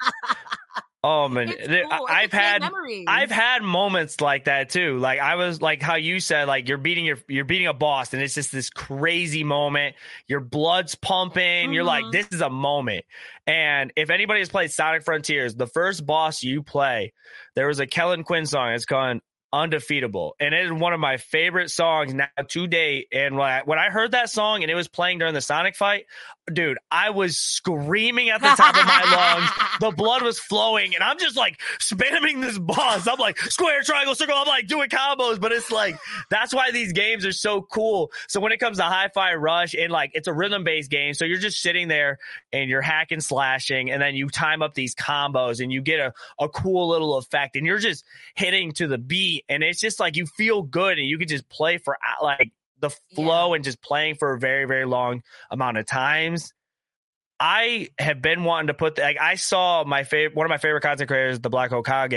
[1.03, 2.07] Oh man, cool.
[2.11, 3.07] I've had memories.
[3.09, 4.99] I've had moments like that too.
[4.99, 8.13] Like I was like how you said, like you're beating your you're beating a boss,
[8.13, 9.97] and it's just this crazy moment.
[10.27, 11.43] Your blood's pumping.
[11.43, 11.73] Mm-hmm.
[11.73, 12.13] You're like, mm-hmm.
[12.13, 13.07] this is a moment.
[13.47, 17.15] And if anybody has played Sonic Frontiers, the first boss you play,
[17.55, 18.73] there was a Kellin Quinn song.
[18.73, 23.37] It's called undefeatable and it is one of my favorite songs now to date and
[23.37, 26.07] when I, when I heard that song and it was playing during the sonic fight
[26.55, 29.51] dude i was screaming at the top of my lungs.
[29.81, 33.07] The blood was flowing and i'm just like spamming this boss.
[33.07, 34.35] I'm like square triangle circle.
[34.37, 35.97] I'm like doing combos but it's like
[36.29, 38.13] that's why these games are so cool.
[38.29, 41.25] So when it comes to hi-fi rush and like it's a rhythm based game so
[41.25, 42.19] you're just sitting there
[42.53, 46.13] and you're hacking slashing and then you time up these combos and you get a,
[46.39, 50.17] a cool little effect and you're just hitting to the beat and it's just like
[50.17, 53.57] you feel good and you can just play for like the flow yeah.
[53.57, 56.53] and just playing for a very very long amount of times.
[57.43, 60.59] I have been wanting to put the, like I saw my favorite one of my
[60.59, 62.13] favorite content creators, the Black Hokage,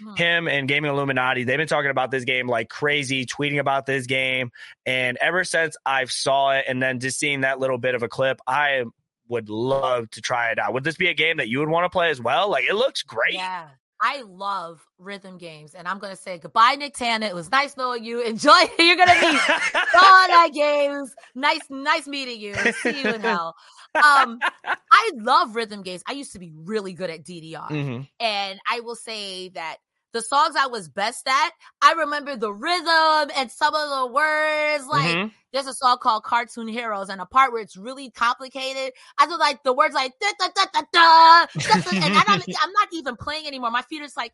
[0.00, 0.14] mm-hmm.
[0.14, 1.42] him and Gaming Illuminati.
[1.42, 4.52] They've been talking about this game like crazy, tweeting about this game,
[4.86, 8.08] and ever since I've saw it and then just seeing that little bit of a
[8.08, 8.84] clip, I
[9.26, 10.74] would love to try it out.
[10.74, 12.48] Would this be a game that you would want to play as well?
[12.48, 13.34] Like it looks great.
[13.34, 13.66] Yeah.
[14.00, 17.26] I love rhythm games, and I'm gonna say goodbye, Nick Tana.
[17.26, 18.20] It was nice knowing you.
[18.24, 18.58] Enjoy.
[18.78, 21.14] You're gonna meet all that games.
[21.34, 22.54] Nice, nice meeting you.
[22.54, 23.56] See you in hell.
[23.94, 26.02] Um, I love rhythm games.
[26.06, 28.02] I used to be really good at DDR, mm-hmm.
[28.20, 29.78] and I will say that
[30.12, 31.50] the songs I was best at,
[31.82, 34.86] I remember the rhythm and some of the words.
[34.86, 35.28] Like mm-hmm.
[35.52, 38.92] there's a song called Cartoon Heroes and a part where it's really complicated.
[39.18, 42.88] I feel like the words like da da da da da, and I'm, I'm not
[42.92, 43.70] even playing anymore.
[43.70, 44.32] My feet are just like,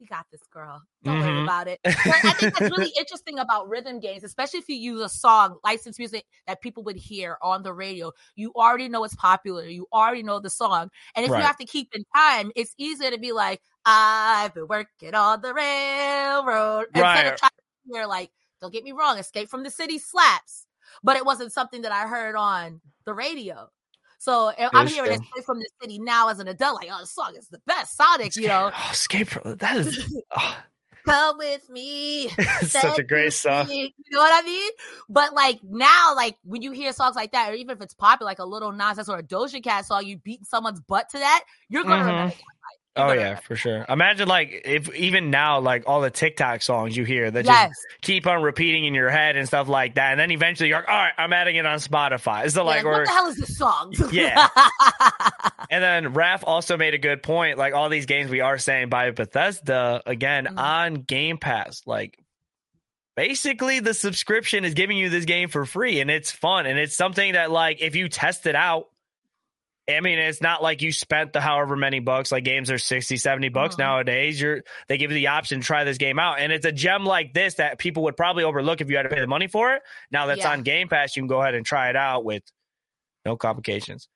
[0.00, 0.82] we got this girl.
[1.02, 1.26] Don't mm-hmm.
[1.26, 1.80] worry about it.
[1.84, 5.58] But I think that's really interesting about rhythm games, especially if you use a song,
[5.64, 8.12] licensed music that people would hear on the radio.
[8.34, 9.64] You already know it's popular.
[9.64, 10.90] You already know the song.
[11.14, 11.38] And if right.
[11.38, 15.40] you have to keep in time, it's easier to be like, I've been working on
[15.40, 16.86] the railroad.
[16.94, 17.16] Right.
[17.16, 18.30] Instead of trying to hear like,
[18.60, 20.66] don't get me wrong, Escape from the City slaps.
[21.02, 23.68] But it wasn't something that I heard on the radio.
[24.18, 25.24] So I'm hearing true.
[25.24, 27.96] Escape from the City now as an adult, like, oh, the song is the best.
[27.96, 28.70] Sonic, you know.
[28.74, 30.56] Oh, Escape from that is oh.
[31.06, 32.28] Come with me.
[32.62, 33.68] Such a great song.
[33.70, 34.70] You know what I mean?
[35.08, 38.28] But like now, like when you hear songs like that, or even if it's popular,
[38.28, 41.18] like a Lil Nas X or a Doja Cat song, you beating someone's butt to
[41.18, 42.10] that, you're gonna mm-hmm.
[42.10, 42.34] remember
[42.96, 43.84] Oh yeah, for sure.
[43.88, 47.68] Imagine like if even now, like all the TikTok songs you hear that yes.
[47.68, 50.78] just keep on repeating in your head and stuff like that, and then eventually you're
[50.78, 52.50] like, all right, I'm adding it on Spotify.
[52.50, 53.94] So yeah, like, what the hell is this song?
[54.12, 54.48] yeah.
[55.70, 57.58] and then Raph also made a good point.
[57.58, 60.58] Like all these games we are saying by Bethesda again mm-hmm.
[60.58, 62.18] on Game Pass, like
[63.14, 66.96] basically the subscription is giving you this game for free, and it's fun, and it's
[66.96, 68.86] something that like if you test it out
[69.88, 73.16] I mean, it's not like you spent the however many bucks, like games are 60,
[73.16, 73.84] 70 bucks uh-huh.
[73.84, 74.40] nowadays.
[74.40, 76.40] You're they give you the option to try this game out.
[76.40, 79.08] And it's a gem like this that people would probably overlook if you had to
[79.08, 79.82] pay the money for it.
[80.10, 80.52] Now that's yeah.
[80.52, 82.42] on Game Pass, you can go ahead and try it out with
[83.24, 84.08] no complications.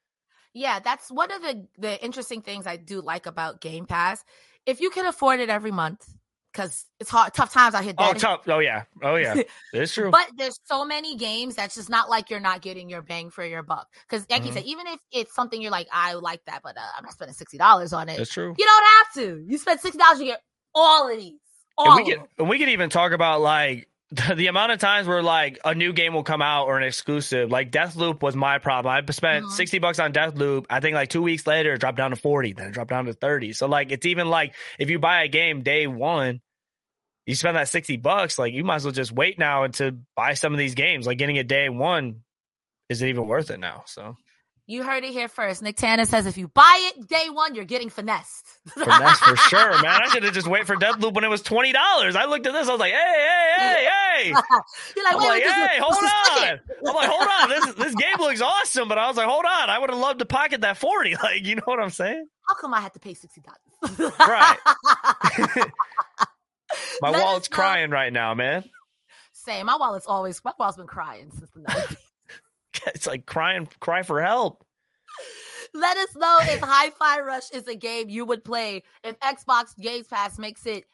[0.52, 4.24] Yeah, that's one of the the interesting things I do like about Game Pass.
[4.66, 6.04] If you can afford it every month,
[6.52, 7.92] because it's hard, tough times out here.
[7.92, 8.16] Daddy.
[8.16, 8.48] Oh, tough.
[8.48, 8.84] Oh, yeah.
[9.02, 9.42] Oh, yeah.
[9.72, 10.10] It's true.
[10.10, 13.44] but there's so many games that's just not like you're not getting your bang for
[13.44, 13.88] your buck.
[14.08, 14.48] Because, like mm-hmm.
[14.48, 17.12] you said, even if it's something you're like, I like that, but uh, I'm not
[17.12, 18.16] spending sixty dollars on it.
[18.16, 18.54] That's true.
[18.58, 19.44] You don't have to.
[19.46, 20.42] You spend sixty dollars, you get
[20.74, 21.38] all of these.
[21.78, 24.78] All and we can, and we can even talk about like the, the, amount of
[24.78, 27.50] times where like a new game will come out or an exclusive.
[27.50, 28.92] Like Deathloop was my problem.
[28.92, 29.54] I spent mm-hmm.
[29.54, 30.66] sixty bucks on Deathloop.
[30.68, 32.52] I think like two weeks later, it dropped down to forty.
[32.52, 33.52] Then it dropped down to thirty.
[33.52, 36.40] So like it's even like if you buy a game day one
[37.26, 39.96] you spend that 60 bucks, like you might as well just wait now and to
[40.16, 41.06] buy some of these games.
[41.06, 42.22] Like getting it day one
[42.88, 43.84] isn't even worth it now.
[43.86, 44.16] So
[44.70, 45.62] you heard it here first.
[45.62, 48.46] Nick Tana says if you buy it day one, you're getting finessed.
[48.68, 50.00] Finesse for sure, man.
[50.02, 52.14] I should have just wait for Deathloop when it was twenty dollars.
[52.14, 54.24] I looked at this, I was like, hey, hey, hey, hey.
[54.96, 56.60] you're like, I'm like, hey, hold on.
[56.86, 57.48] I'm like, hold on.
[57.50, 59.70] This this game looks awesome, but I was like, hold on.
[59.70, 61.16] I would have loved to pocket that forty.
[61.22, 62.26] Like, you know what I'm saying?
[62.48, 64.12] How come I had to pay sixty dollars?
[64.20, 64.56] right.
[67.02, 68.64] My Let wallet's crying right now, man.
[69.32, 69.66] Same.
[69.66, 71.96] My wallet's always my wallet's been crying since the night.
[72.86, 74.64] it's like crying, cry for help.
[75.72, 78.82] Let us know if Hi-Fi Rush is a game you would play.
[79.04, 80.84] If Xbox Games Pass makes it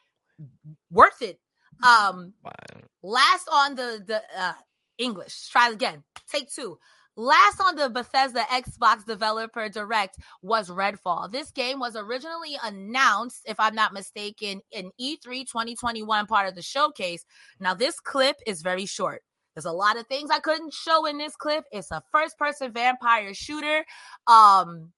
[0.91, 1.39] worth it.
[1.83, 2.33] Um,
[3.03, 4.53] last on the the uh,
[4.97, 5.49] English.
[5.49, 6.03] Try again.
[6.31, 6.77] Take two.
[7.19, 11.31] Last on the Bethesda Xbox Developer Direct was Redfall.
[11.31, 16.61] This game was originally announced, if I'm not mistaken, in E3 2021 part of the
[16.61, 17.25] showcase.
[17.59, 19.23] Now, this clip is very short.
[19.57, 21.63] There's a lot of things I couldn't show in this clip.
[21.71, 23.83] It's a first person vampire shooter.
[24.27, 24.91] Um,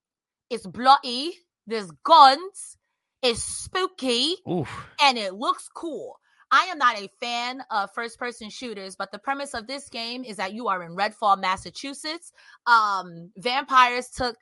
[0.50, 1.32] it's bloody.
[1.66, 2.76] There's guns.
[3.22, 4.36] It's spooky.
[4.52, 4.70] Oof.
[5.02, 6.20] And it looks cool.
[6.52, 10.26] I am not a fan of first person shooters, but the premise of this game
[10.26, 12.34] is that you are in Redfall, Massachusetts.
[12.68, 14.36] Um, vampires took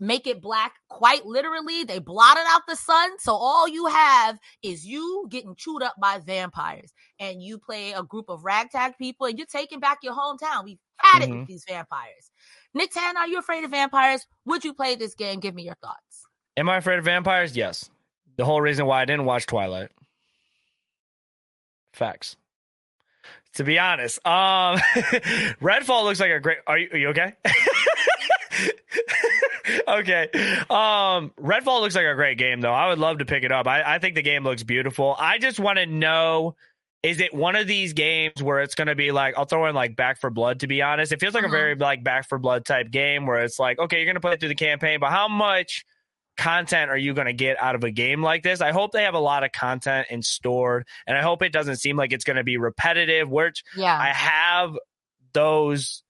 [0.00, 1.84] make it black quite literally.
[1.84, 3.18] They blotted out the sun.
[3.18, 6.92] So all you have is you getting chewed up by vampires.
[7.18, 10.64] And you play a group of ragtag people and you're taking back your hometown.
[10.64, 11.32] We've had mm-hmm.
[11.32, 12.30] it with these vampires.
[12.74, 14.26] Nick Tan, are you afraid of vampires?
[14.46, 15.40] Would you play this game?
[15.40, 16.26] Give me your thoughts.
[16.56, 17.56] Am I afraid of vampires?
[17.56, 17.90] Yes.
[18.36, 19.90] The whole reason why I didn't watch Twilight.
[21.92, 22.36] Facts.
[23.54, 24.78] To be honest, um,
[25.60, 26.58] Redfall looks like a great.
[26.68, 27.32] Are you, are you okay?
[29.88, 30.28] okay.
[30.68, 32.72] Um, Redfall looks like a great game, though.
[32.72, 33.66] I would love to pick it up.
[33.66, 35.16] I, I think the game looks beautiful.
[35.18, 36.56] I just want to know
[37.02, 39.74] is it one of these games where it's going to be like I'll throw in
[39.74, 41.12] like Back 4 Blood to be honest.
[41.12, 41.54] It feels like uh-huh.
[41.54, 44.20] a very like Back 4 Blood type game where it's like okay, you're going to
[44.20, 45.84] play through the campaign, but how much
[46.36, 48.60] content are you going to get out of a game like this?
[48.60, 51.76] I hope they have a lot of content in stored, and I hope it doesn't
[51.76, 53.30] seem like it's going to be repetitive.
[53.30, 53.96] Which yeah.
[53.96, 54.76] I have
[55.32, 56.02] those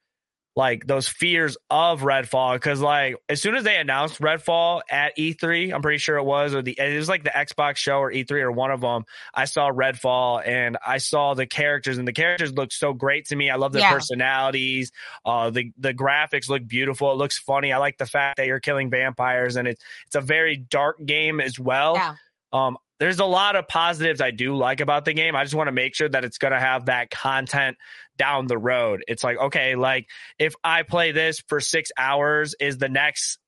[0.60, 5.72] like those fears of Redfall because like as soon as they announced Redfall at E3,
[5.72, 8.42] I'm pretty sure it was or the it was like the Xbox show or E3
[8.42, 9.06] or one of them.
[9.32, 13.36] I saw Redfall and I saw the characters and the characters look so great to
[13.36, 13.48] me.
[13.48, 13.92] I love their yeah.
[13.94, 14.92] personalities.
[15.24, 17.10] Uh, the the graphics look beautiful.
[17.10, 17.72] It looks funny.
[17.72, 21.40] I like the fact that you're killing vampires and it's it's a very dark game
[21.40, 21.94] as well.
[21.94, 22.16] Yeah.
[22.52, 25.34] Um, there's a lot of positives I do like about the game.
[25.34, 27.78] I just want to make sure that it's going to have that content
[28.18, 29.02] down the road.
[29.08, 30.06] It's like, okay, like
[30.38, 33.38] if I play this for six hours, is the next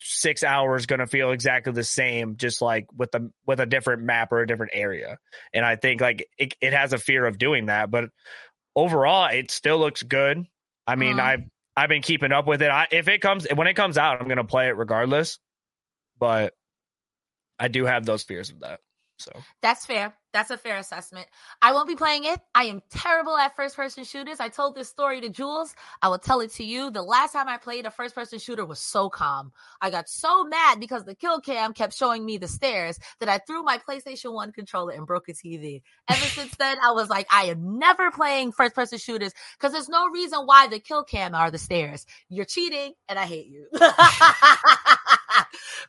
[0.00, 4.02] six hours going to feel exactly the same, just like with the with a different
[4.02, 5.18] map or a different area?
[5.52, 8.08] And I think like it, it has a fear of doing that, but
[8.74, 10.46] overall, it still looks good.
[10.86, 11.28] I mean, uh-huh.
[11.28, 11.44] I've
[11.76, 12.70] I've been keeping up with it.
[12.70, 15.38] I, if it comes when it comes out, I'm going to play it regardless.
[16.18, 16.54] But
[17.58, 18.80] I do have those fears of that.
[19.18, 19.32] So
[19.62, 20.14] that's fair.
[20.32, 21.26] That's a fair assessment.
[21.62, 22.38] I won't be playing it.
[22.54, 24.40] I am terrible at first person shooters.
[24.40, 25.74] I told this story to Jules.
[26.02, 26.90] I will tell it to you.
[26.90, 29.50] The last time I played a first person shooter was SOCOM.
[29.80, 33.38] I got so mad because the kill cam kept showing me the stairs that I
[33.38, 35.82] threw my PlayStation 1 controller and broke a TV.
[36.08, 39.88] Ever since then, I was like, I am never playing first person shooters because there's
[39.88, 42.04] no reason why the kill cam are the stairs.
[42.28, 43.66] You're cheating and I hate you.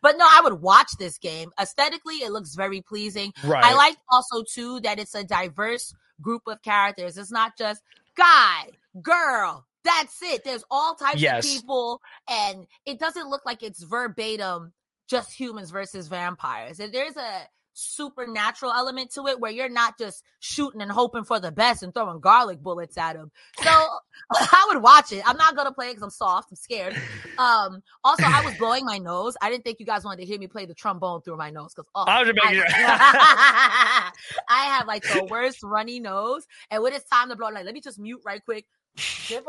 [0.01, 1.51] but no, I would watch this game.
[1.59, 3.33] Aesthetically, it looks very pleasing.
[3.43, 3.63] Right.
[3.63, 7.17] I like also too that it's a diverse group of characters.
[7.17, 7.81] It's not just
[8.15, 8.67] guy,
[9.01, 9.65] girl.
[9.83, 10.43] That's it.
[10.43, 11.45] There's all types yes.
[11.45, 14.73] of people, and it doesn't look like it's verbatim
[15.09, 16.77] just humans versus vampires.
[16.77, 17.47] There's a
[17.79, 21.93] supernatural element to it where you're not just shooting and hoping for the best and
[21.93, 23.31] throwing garlic bullets at them.
[23.61, 23.69] So
[24.31, 25.23] I would watch it.
[25.25, 26.51] I'm not gonna play because I'm soft.
[26.51, 26.95] I'm scared.
[27.39, 29.37] Um, also, I was blowing my nose.
[29.41, 31.73] I didn't think you guys wanted to hear me play the trombone through my nose
[31.73, 34.11] because oh, I, I,
[34.49, 37.73] I have like the worst runny nose, and when it's time to blow, like let
[37.73, 38.65] me just mute right quick.
[38.97, 39.39] so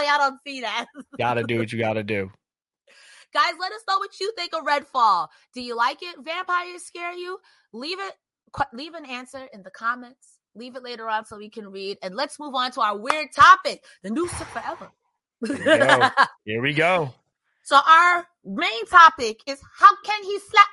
[0.00, 0.86] y'all don't see that.
[1.18, 2.30] gotta do what you gotta do.
[3.34, 5.26] Guys, let us know what you think of Redfall.
[5.52, 6.14] Do you like it?
[6.24, 7.38] Vampires scare you?
[7.72, 8.14] Leave it,
[8.72, 10.38] leave an answer in the comments.
[10.54, 11.98] Leave it later on so we can read.
[12.00, 14.88] And let's move on to our weird topic: the news took forever.
[15.44, 16.12] Here,
[16.44, 17.12] Here we go.
[17.64, 20.66] So our main topic is how can he slap?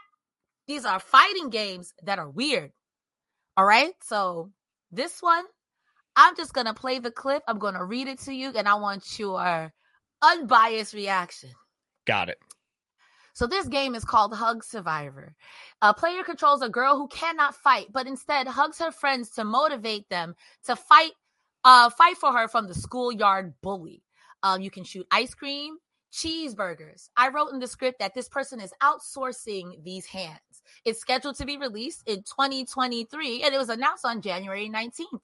[0.68, 2.72] These are fighting games that are weird.
[3.58, 3.94] All right.
[4.04, 4.52] So
[4.92, 5.46] this one,
[6.16, 7.42] I'm just gonna play the clip.
[7.48, 9.74] I'm gonna read it to you, and I want your
[10.22, 11.50] unbiased reaction.
[12.06, 12.38] Got it.
[13.34, 15.36] So this game is called Hug Survivor.
[15.82, 20.10] A player controls a girl who cannot fight, but instead hugs her friends to motivate
[20.10, 21.12] them to fight,
[21.64, 24.04] uh, fight for her from the schoolyard bully.
[24.44, 25.78] Um, you can shoot ice cream,
[26.12, 27.10] cheeseburgers.
[27.16, 30.40] I wrote in the script that this person is outsourcing these hands.
[30.86, 35.22] It's scheduled to be released in 2023, and it was announced on January 19th.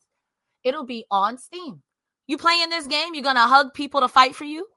[0.64, 1.82] It'll be on Steam.
[2.28, 3.14] You playing this game?
[3.14, 4.68] You're gonna hug people to fight for you?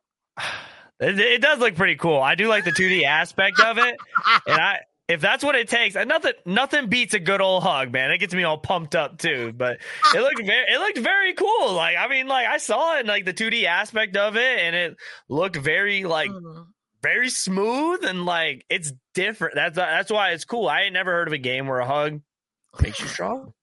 [1.01, 2.21] It, it, does look pretty cool.
[2.21, 3.97] I do like the 2D aspect of it,
[4.47, 4.81] and I
[5.11, 8.13] if that's what it takes, and nothing nothing beats a good old hug, man.
[8.13, 9.53] It gets me all pumped up too.
[9.53, 9.79] But
[10.15, 11.73] it looked very it looked very cool.
[11.73, 14.77] Like I mean, like I saw it in like the 2D aspect of it, and
[14.77, 14.97] it
[15.29, 16.31] looked very like.
[16.31, 16.67] Mm.
[17.03, 19.55] Very smooth and like it's different.
[19.55, 20.69] That's that's why it's cool.
[20.69, 22.21] I ain't never heard of a game where a hug
[22.83, 23.55] makes you strong.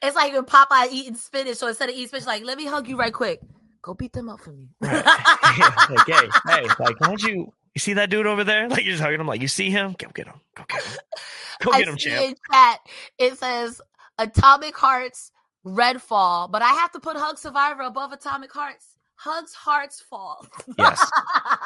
[0.00, 1.56] It's like when Popeye eating spinach.
[1.56, 3.40] So instead of eating spinach, like let me hug you right quick.
[3.82, 4.68] Go beat them up for me.
[4.80, 5.04] Right.
[5.90, 7.52] like, hey, hey, like, why don't you?
[7.74, 8.68] You see that dude over there?
[8.68, 9.26] Like you're just hugging him.
[9.26, 9.94] Like you see him?
[9.98, 10.40] Go get him.
[10.54, 10.98] Go get him.
[11.62, 12.24] Go I get him, see champ.
[12.24, 12.78] in chat
[13.18, 13.80] it says
[14.18, 15.30] Atomic Hearts
[15.64, 18.96] Redfall, but I have to put Hug Survivor above Atomic Hearts.
[19.16, 20.46] Hugs Hearts Fall.
[20.78, 21.10] Yes.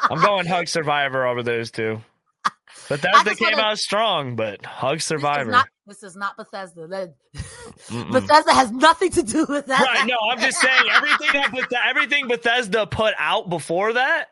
[0.09, 2.01] I'm going Hug Survivor over those two.
[2.89, 4.35] Just came wanna- out strong.
[4.35, 5.51] But Hug This is Survivor.
[5.51, 7.13] not, this is not Bethesda.
[7.89, 9.81] Bethesda has nothing to do with that.
[9.81, 10.07] Right?
[10.07, 14.27] No, I'm just saying everything that Beth- everything Bethesda put out before that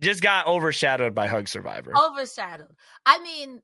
[0.00, 1.92] just got overshadowed by Hug Survivor.
[1.96, 2.74] overshadowed.
[3.06, 3.62] I mean,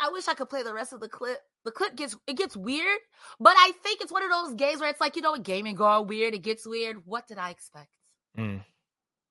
[0.00, 1.38] I wish I could play the rest of the clip.
[1.64, 2.98] The clip gets it gets weird,
[3.38, 5.84] but I think it's one of those games where it's like you know, gaming go
[5.84, 7.02] all weird, it gets weird.
[7.04, 7.90] What did I expect?
[8.38, 8.64] Mm.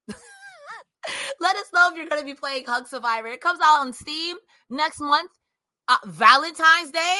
[1.39, 3.27] Let us know if you're going to be playing Hug Survivor.
[3.27, 4.37] It comes out on Steam
[4.69, 5.31] next month,
[5.87, 7.17] uh, Valentine's Day.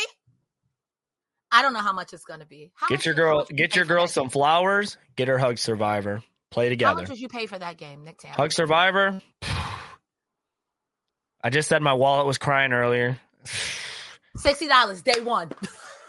[1.52, 2.72] I don't know how much it's going to be.
[2.76, 4.98] How Get your girl, get your girl some flowers.
[5.16, 6.24] Get her Hug Survivor.
[6.50, 6.94] Play together.
[6.94, 8.34] How much did you pay for that game, Nick Tam?
[8.34, 9.22] Hug Survivor.
[11.44, 13.18] I just said my wallet was crying earlier.
[14.38, 15.52] Sixty dollars day one.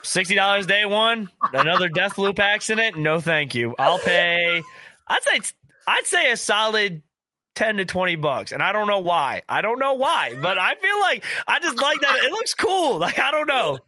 [0.03, 1.31] Sixty dollars day one.
[1.53, 2.99] Another death loop accident.
[2.99, 3.75] No, thank you.
[3.79, 4.63] I'll pay.
[5.09, 5.41] I'd say
[5.87, 7.03] I'd say a solid
[7.55, 9.43] ten to twenty bucks, and I don't know why.
[9.49, 12.21] I don't know why, but I feel like I just like that.
[12.25, 12.99] It looks cool.
[13.03, 13.79] Like I don't know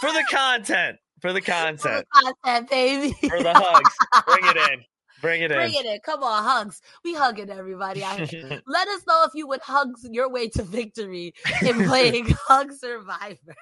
[0.00, 0.98] for the content.
[1.20, 2.06] For the For the content.
[2.12, 3.12] content, baby.
[3.28, 3.94] For the hugs.
[4.26, 4.84] Bring it in.
[5.20, 5.72] Bring it Bring in.
[5.72, 5.98] Bring it in.
[6.04, 6.80] Come on, hugs.
[7.04, 8.00] We hugging everybody.
[8.66, 13.56] Let us know if you would hug your way to victory in playing Hug Survivor.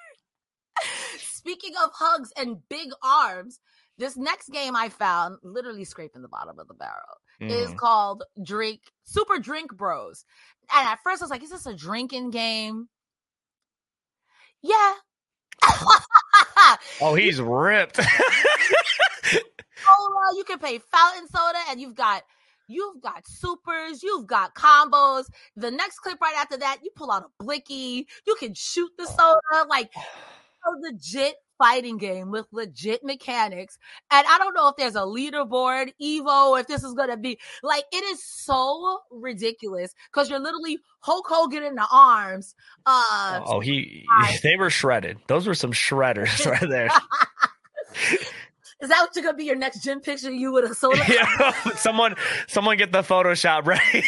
[1.19, 3.61] Speaking of hugs and big arms,
[3.97, 7.77] this next game I found, literally scraping the bottom of the barrel, is Mm.
[7.77, 10.25] called Drink Super Drink Bros.
[10.75, 12.89] And at first I was like, is this a drinking game?
[14.63, 14.95] Yeah.
[17.01, 17.97] Oh, he's ripped.
[19.85, 22.23] cola, you can pay fountain soda, and you've got
[22.69, 25.27] you've got supers, you've got combos.
[25.55, 29.07] The next clip right after that, you pull out a blicky, you can shoot the
[29.07, 29.93] soda, like
[30.67, 33.79] a legit fighting game with legit mechanics.
[34.11, 37.85] And I don't know if there's a leaderboard, Evo, if this is gonna be like
[37.93, 42.55] it is so ridiculous because you're literally Hulk Hogan in the arms.
[42.85, 44.05] Uh oh, he.
[44.43, 45.19] They were shredded.
[45.27, 46.89] Those were some shredders right there.
[48.81, 50.31] is that what you're gonna be your next gym picture?
[50.31, 51.03] You with a soda?
[51.09, 52.17] Yeah, someone,
[52.49, 54.05] someone get the Photoshop ready.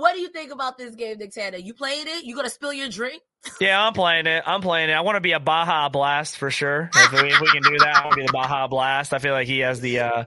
[0.00, 1.58] What do you think about this game, Nick Tana?
[1.58, 2.24] You played it?
[2.24, 3.22] You gonna spill your drink?
[3.60, 4.42] yeah, I'm playing it.
[4.46, 4.94] I'm playing it.
[4.94, 6.90] I want to be a Baja Blast for sure.
[6.94, 9.12] If we, if we can do that, I want to be the Baja Blast.
[9.14, 10.24] I feel like he has the uh,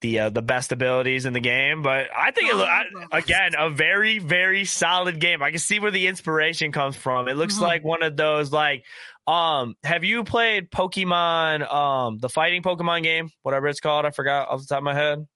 [0.00, 1.82] the uh, the best abilities in the game.
[1.82, 2.84] But I think it, look- I,
[3.18, 5.42] again a very very solid game.
[5.42, 7.28] I can see where the inspiration comes from.
[7.28, 7.62] It looks Mhm.
[7.62, 8.84] like one of those like.
[9.24, 11.72] Um, have you played Pokemon?
[11.72, 14.94] Um, the fighting Pokemon game, whatever it's called, I forgot off the top of my
[14.94, 15.26] head.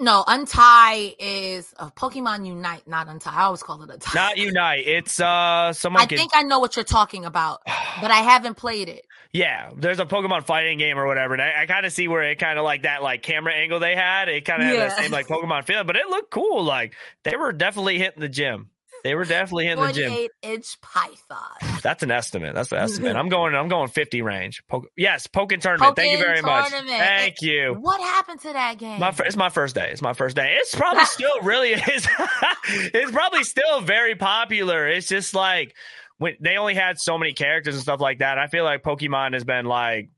[0.00, 3.30] No, Untie is a Pokemon Unite, not Untie.
[3.34, 4.10] I always call it Untie.
[4.14, 4.86] Not Unite.
[4.86, 6.16] It's uh, someone I can.
[6.18, 7.60] think I know what you're talking about,
[8.00, 9.04] but I haven't played it.
[9.34, 12.22] Yeah, there's a Pokemon fighting game or whatever, and I, I kind of see where
[12.22, 14.28] it kind of like that like camera angle they had.
[14.28, 14.88] It kind of had Yeah.
[14.88, 16.64] that same like Pokemon feel, but it looked cool.
[16.64, 18.68] Like they were definitely hitting the gym.
[19.04, 20.10] They were definitely in the gym.
[20.10, 21.80] 48 inch Python.
[21.82, 22.54] That's an estimate.
[22.54, 23.16] That's an estimate.
[23.16, 23.54] I'm going.
[23.54, 24.62] I'm going 50 range.
[24.68, 25.96] Poke, yes, Pokken tournament.
[25.96, 26.70] Thank you very much.
[26.70, 26.98] tournament.
[26.98, 27.76] Thank you.
[27.80, 29.00] What happened to that game?
[29.00, 29.90] My it's my first day.
[29.90, 30.54] It's my first day.
[30.58, 32.08] It's probably still really is.
[32.68, 34.86] it's probably still very popular.
[34.88, 35.74] It's just like
[36.18, 38.38] when they only had so many characters and stuff like that.
[38.38, 40.10] I feel like Pokemon has been like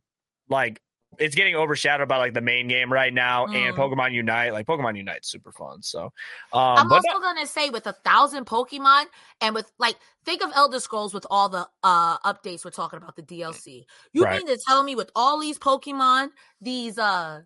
[0.48, 0.80] like
[1.18, 3.78] it's getting overshadowed by like the main game right now and Mm.
[3.78, 4.52] Pokemon Unite.
[4.52, 5.82] Like Pokemon Unite's super fun.
[5.82, 6.04] So,
[6.52, 9.04] um, I'm also gonna say with a thousand Pokemon
[9.40, 13.16] and with like think of Elder Scrolls with all the uh updates we're talking about
[13.16, 13.84] the DLC.
[14.12, 14.38] You Right.
[14.44, 17.42] mean to tell me with all these Pokemon, these uh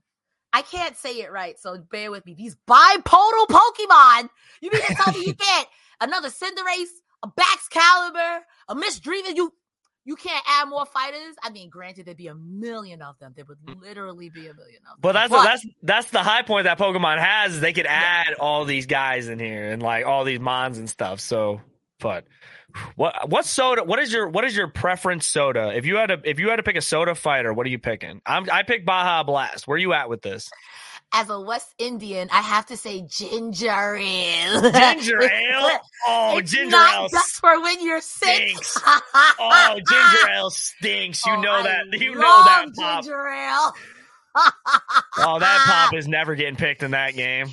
[0.53, 2.35] I can't say it right, so bear with me.
[2.35, 4.31] These bipodal Pokemon.
[4.63, 5.69] You mean to tell me you can't
[6.01, 6.89] another Cinderace,
[7.23, 9.53] a Baxcalibur, a Miss Dreamer, you
[10.09, 11.37] you can't add more fighters?
[11.43, 13.35] I mean, granted, there'd be a million of them.
[13.37, 13.79] There would mm.
[13.79, 14.97] literally be a million of them.
[15.03, 18.65] But that's that's that's the high point that Pokemon has is they could add all
[18.65, 21.21] these guys in here and like all these mons and stuff.
[21.21, 21.61] So,
[22.01, 22.25] but
[22.97, 23.85] what what soda?
[23.85, 25.77] What is your what is your preference soda?
[25.77, 27.79] If you had to if you had to pick a soda fighter, what are you
[27.79, 28.23] picking?
[28.25, 29.69] I'm I pick Baja Blast.
[29.69, 30.49] Where are you at with this?
[31.13, 34.71] As a West Indian, I have to say ginger ale.
[34.73, 35.79] Ginger ale.
[36.07, 37.09] Oh, it's ginger not ale.
[37.09, 38.49] just for when you're sick.
[38.49, 38.79] stinks.
[39.41, 41.25] Oh, ginger ale stinks.
[41.27, 41.99] You Oh, know I that.
[42.01, 43.03] You know that pop.
[43.05, 43.73] Ginger ale.
[45.21, 47.49] Oh, that pop is never getting picked in that game.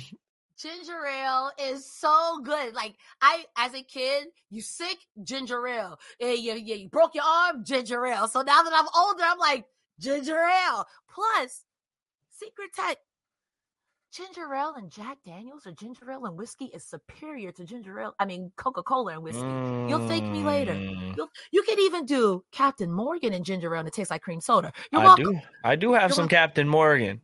[0.58, 2.74] Ginger ale is so good.
[2.74, 5.98] Like I, as a kid, you sick ginger ale.
[6.20, 8.28] Yeah, you, you, you broke your arm, ginger ale.
[8.28, 9.64] So now that I'm older, I'm like
[9.98, 10.86] ginger ale.
[11.12, 11.62] Plus,
[12.30, 12.98] secret tech.
[14.16, 18.14] Ginger ale and Jack Daniels or ginger ale and whiskey is superior to ginger ale.
[18.18, 19.42] I mean, Coca Cola and whiskey.
[19.42, 20.72] You'll thank me later.
[20.72, 24.22] Mm, You'll, you can even do Captain Morgan and ginger ale and it tastes like
[24.22, 24.72] cream soda.
[24.90, 25.32] You're I welcome.
[25.34, 25.40] do.
[25.64, 26.28] I do have You're some welcome.
[26.36, 27.20] Captain Morgan.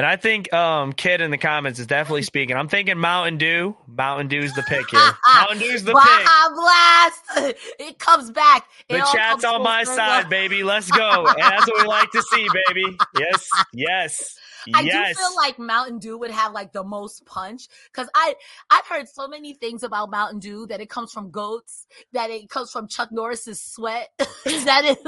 [0.00, 2.56] And I think um Kid in the comments is definitely speaking.
[2.56, 3.76] I'm thinking Mountain Dew.
[3.86, 4.98] Mountain Dew's the pick here.
[5.34, 6.24] Mountain Dew's the pick.
[6.24, 7.56] Baja Blast!
[7.78, 8.66] It comes back.
[8.88, 10.62] It The chat's on my side, baby.
[10.62, 11.26] Let's go.
[11.26, 12.96] And that's what we like to see, baby.
[13.18, 14.38] Yes, yes,
[14.74, 15.16] I yes.
[15.16, 18.34] do feel like Mountain Dew would have like the most punch because I
[18.70, 22.48] I've heard so many things about Mountain Dew that it comes from goats, that it
[22.48, 24.98] comes from Chuck Norris's sweat, that it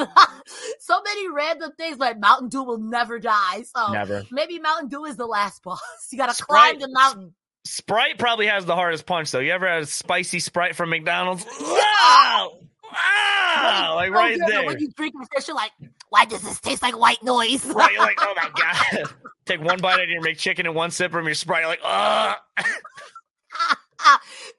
[0.81, 1.97] so many random things.
[1.97, 3.63] But Mountain Dew will never die.
[3.63, 4.25] So Never.
[4.31, 5.81] maybe Mountain Dew is the last boss.
[6.11, 7.35] You got to climb the mountain.
[7.65, 9.39] Sprite probably has the hardest punch, though.
[9.39, 11.47] You ever had a spicy Sprite from McDonald's?
[11.61, 12.59] Wow!
[12.93, 13.93] Wow!
[13.97, 14.67] Like right good, there.
[14.67, 15.71] When you drink it first, you're like,
[16.09, 17.65] why does this taste like white noise?
[17.67, 19.05] Right, you're like, oh my god.
[19.47, 21.61] Take one bite out of your McChicken and one sip from your Sprite.
[21.61, 22.37] You're like, ugh.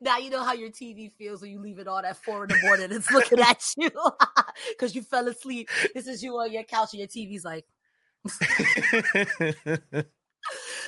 [0.01, 2.49] now you know how your TV feels when you leave it on at four in
[2.49, 2.91] the morning.
[2.91, 3.91] It's looking at you
[4.69, 5.69] because you fell asleep.
[5.93, 7.65] This is you on your couch and your TV's like,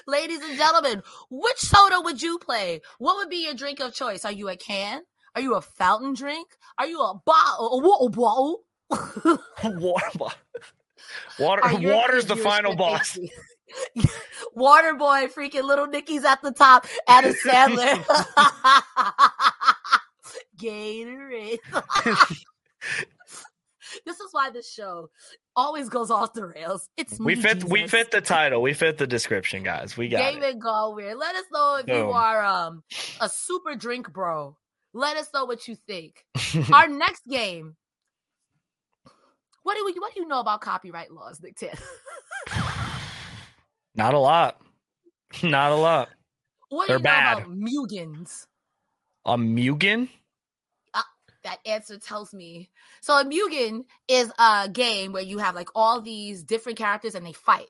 [0.08, 2.82] ladies and gentlemen, which soda would you play?
[2.98, 4.26] What would be your drink of choice?
[4.26, 5.02] Are you a can?
[5.36, 6.48] Are you a fountain drink?
[6.78, 8.64] Are you a bottle?
[8.92, 10.34] A water bottle?
[11.40, 13.18] Water, water, water's the final boss.
[14.54, 16.86] Water boy, freaking little Nicky's at the top.
[17.08, 18.04] Adam Sandler.
[20.58, 21.58] Gatorade.
[24.06, 25.10] This is why this show
[25.56, 26.90] always goes off the rails.
[26.98, 27.64] It's We me, fit.
[27.64, 28.62] We fit the title.
[28.62, 29.96] We fit the description, guys.
[29.98, 30.42] We got Game it.
[30.42, 31.14] David Galway.
[31.14, 32.84] Let us know if you are um
[33.22, 34.58] a super drink bro.
[34.94, 36.26] Let us know what you think.
[36.74, 37.76] Our next game.
[39.64, 41.76] What do we, what do you know about copyright laws, Nick Tan?
[43.96, 44.62] Not a lot.
[45.44, 46.10] Not a lot.
[46.70, 47.40] What do you They're bad.
[47.40, 48.46] know about Mugans?
[49.26, 50.10] A Mugen?
[51.46, 52.72] That answer tells me.
[53.02, 57.26] So a Mugen is a game where you have like all these different characters and
[57.26, 57.70] they fight.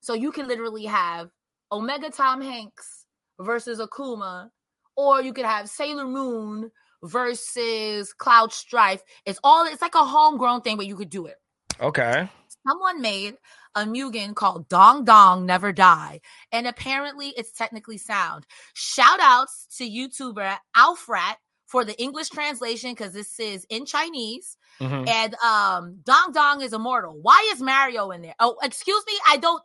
[0.00, 1.30] So you can literally have
[1.72, 3.04] Omega Tom Hanks
[3.40, 4.50] versus Akuma,
[4.96, 6.70] or you could have Sailor Moon
[7.02, 9.02] versus Cloud Strife.
[9.24, 11.36] It's all it's like a homegrown thing where you could do it.
[11.80, 12.28] Okay.
[12.64, 13.36] Someone made
[13.74, 16.20] a Mugen called Dong Dong Never Die,
[16.52, 18.46] and apparently it's technically sound.
[18.74, 21.34] Shout outs to YouTuber Alfrat
[21.66, 24.56] for the English translation because this is in Chinese.
[24.80, 25.08] Mhm.
[25.08, 27.18] And um Dong Dong is immortal.
[27.20, 28.36] Why is Mario in there?
[28.38, 29.62] Oh, excuse me, I don't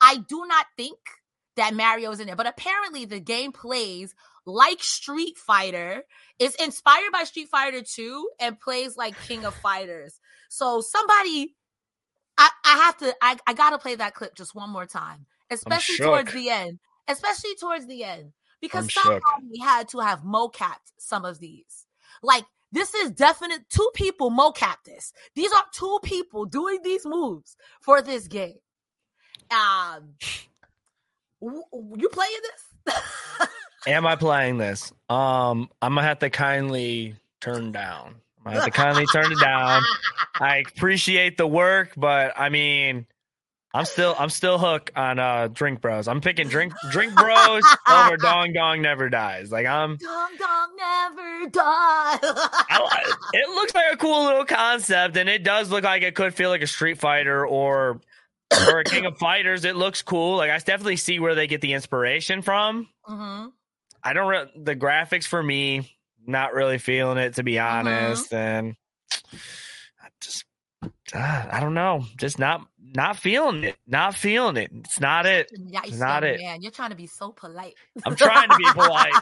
[0.00, 0.98] I do not think
[1.56, 6.04] that Mario is in there, but apparently the game plays like Street Fighter,
[6.38, 10.20] is inspired by Street Fighter 2 and plays like King of Fighters.
[10.48, 11.56] So somebody
[12.38, 15.26] I, I have to I, I gotta play that clip just one more time.
[15.50, 16.78] Especially towards the end.
[17.08, 18.32] Especially towards the end.
[18.60, 18.88] Because
[19.50, 21.86] we had to have mocapped some of these.
[22.22, 25.12] Like this is definite two people mocap this.
[25.34, 28.58] These are two people doing these moves for this game.
[29.50, 30.14] Um
[31.40, 31.62] w-
[31.96, 32.96] you playing this?
[33.86, 34.92] Am I playing this?
[35.08, 38.16] Um, I'm gonna have to kindly turn down.
[38.44, 39.82] I have to kindly turn it down.
[40.40, 43.06] I appreciate the work, but I mean,
[43.76, 46.08] I'm still I'm still hooked on uh Drink Bros.
[46.08, 49.52] I'm picking Drink Drink Bros over Dong Dong Never Dies.
[49.52, 52.18] Like I'm Dong dong never Dies.
[52.22, 56.34] I, it looks like a cool little concept, and it does look like it could
[56.34, 58.00] feel like a Street Fighter or
[58.68, 59.66] or a King of Fighters.
[59.66, 60.38] It looks cool.
[60.38, 62.88] Like I definitely see where they get the inspiration from.
[63.04, 63.46] hmm
[64.02, 65.94] I don't re- the graphics for me,
[66.26, 68.74] not really feeling it to be honest, and
[70.02, 70.44] I just
[71.12, 74.70] uh, I don't know, just not not feeling it, not feeling it.
[74.72, 75.50] It's not it.
[75.52, 76.40] Nice Not young it.
[76.40, 76.62] man.
[76.62, 77.74] You're trying to be so polite.
[78.04, 79.12] I'm trying to be polite.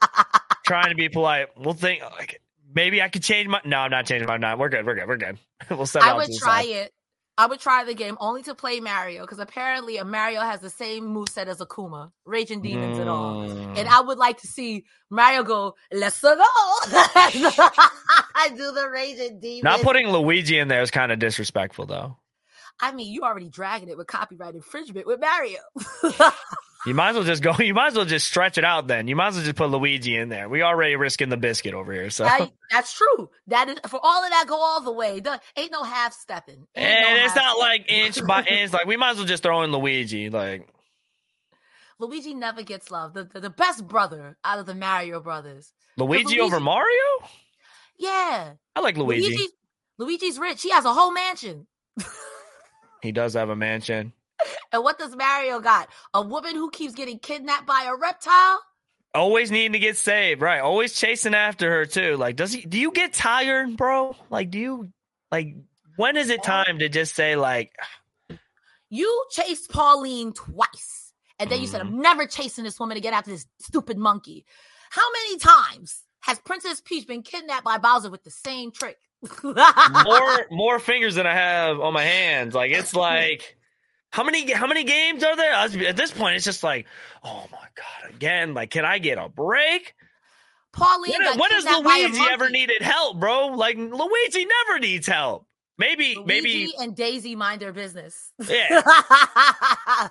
[0.64, 1.48] trying to be polite.
[1.56, 2.40] We'll think like
[2.74, 3.60] maybe I could change my.
[3.64, 4.38] No, I'm not changing my.
[4.38, 4.58] mind.
[4.58, 4.86] we're good.
[4.86, 5.08] We're good.
[5.08, 5.38] We're good.
[5.70, 6.02] we'll set.
[6.02, 6.68] I would try side.
[6.68, 6.92] it.
[7.38, 10.68] I would try the game only to play Mario because apparently a Mario has the
[10.68, 13.48] same moveset as Akuma, Raging Demons and all.
[13.48, 13.78] Mm.
[13.78, 16.34] And I would like to see Mario go, let's go.
[16.38, 19.64] I do the Raging Demons.
[19.64, 22.18] Not putting Luigi in there is kind of disrespectful, though.
[22.82, 25.58] I mean, you already dragging it with copyright infringement with Mario.
[26.86, 27.52] You might as well just go.
[27.58, 28.86] You might as well just stretch it out.
[28.86, 30.48] Then you might as well just put Luigi in there.
[30.48, 32.24] We already risking the biscuit over here, so.
[32.24, 33.28] I- that's true.
[33.48, 34.46] That is for all of that.
[34.48, 35.20] Go all the way.
[35.20, 36.66] Don't- ain't no half stepping.
[36.74, 38.72] And it's not like inch by inch.
[38.72, 40.30] Like we might as well just throw in Luigi.
[40.30, 40.68] Like
[41.98, 43.12] Luigi never gets love.
[43.12, 45.72] The, the the best brother out of the Mario brothers.
[45.98, 46.94] Luigi, over Mario.
[47.98, 49.28] Yeah, I like Luigi.
[49.28, 49.48] Luigi.
[49.98, 50.62] Luigi's rich.
[50.62, 51.66] He has a whole mansion.
[53.02, 54.12] He does have a mansion.
[54.72, 55.88] and what does Mario got?
[56.14, 58.60] A woman who keeps getting kidnapped by a reptile?
[59.14, 60.60] Always needing to get saved, right?
[60.60, 62.16] Always chasing after her too.
[62.16, 62.62] Like, does he?
[62.62, 64.14] Do you get tired, bro?
[64.30, 64.92] Like, do you?
[65.32, 65.56] Like,
[65.96, 67.72] when is it time to just say like?
[68.88, 71.80] You chased Pauline twice, and then you said.
[71.80, 72.02] "I'm mm-hmm.
[72.02, 74.44] never chasing this woman to get after this stupid monkey."
[74.90, 78.98] How many times has Princess Peach been kidnapped by Bowser with the same trick?
[79.42, 82.54] More more fingers than I have on my hands.
[82.54, 83.56] Like it's like
[84.10, 85.52] how many how many games are there?
[85.52, 86.86] At this point, it's just like,
[87.22, 88.54] oh my god, again.
[88.54, 89.94] Like, can I get a break?
[90.72, 93.48] Pauline When, when has kidnapped by a Luigi ever needed help, bro?
[93.48, 95.46] Like Luigi never needs help.
[95.78, 98.32] Maybe maybe and Daisy mind their business.
[98.48, 98.82] yeah.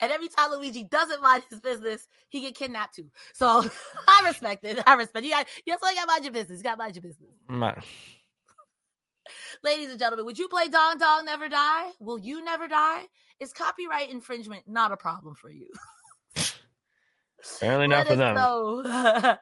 [0.00, 3.10] and every time Luigi doesn't mind his business, he get kidnapped too.
[3.32, 3.64] So
[4.08, 4.82] I respect it.
[4.86, 5.32] I respect you.
[5.32, 6.58] Got, you also got to mind your business.
[6.58, 7.30] You got to mind your business.
[7.48, 7.76] My-
[9.62, 11.90] Ladies and gentlemen, would you play Dong Dong Never Die?
[11.98, 13.04] Will you never die?
[13.40, 15.68] Is copyright infringement not a problem for you?
[17.56, 18.34] Apparently not for them.
[18.34, 18.82] know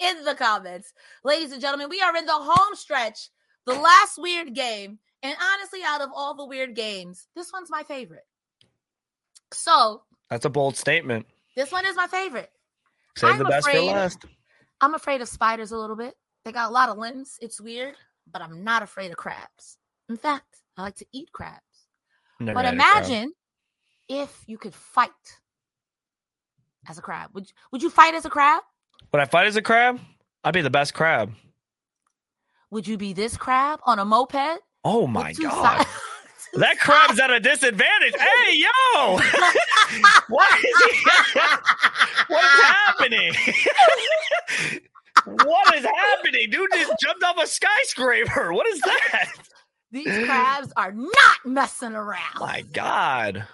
[0.00, 0.92] in the comments.
[1.24, 3.30] Ladies and gentlemen, we are in the home stretch,
[3.66, 4.98] the last weird game.
[5.22, 8.26] And honestly, out of all the weird games, this one's my favorite.
[9.52, 11.26] So, That's a bold statement.
[11.56, 12.50] this one is my favorite.
[13.16, 14.24] Save I'm the best afraid- for last.
[14.80, 16.14] I'm afraid of spiders a little bit.
[16.44, 17.38] They got a lot of limbs.
[17.40, 17.94] It's weird,
[18.30, 19.78] but I'm not afraid of crabs.
[20.08, 21.60] In fact, I like to eat crabs.
[22.40, 23.32] Never but imagine
[24.08, 25.10] if you could fight
[26.88, 27.30] as a crab.
[27.34, 28.62] Would you, would you fight as a crab?
[29.12, 30.00] Would I fight as a crab?
[30.42, 31.32] I'd be the best crab.
[32.72, 34.58] Would you be this crab on a moped?
[34.84, 35.86] Oh my god.
[36.54, 38.14] That crab's at a disadvantage.
[38.18, 39.18] Hey, yo!
[40.28, 41.40] what is he?
[42.28, 43.32] What is happening?
[45.44, 46.50] what is happening?
[46.50, 48.52] Dude just jumped off a skyscraper.
[48.52, 49.32] What is that?
[49.90, 52.38] These crabs are not messing around.
[52.38, 53.46] My God.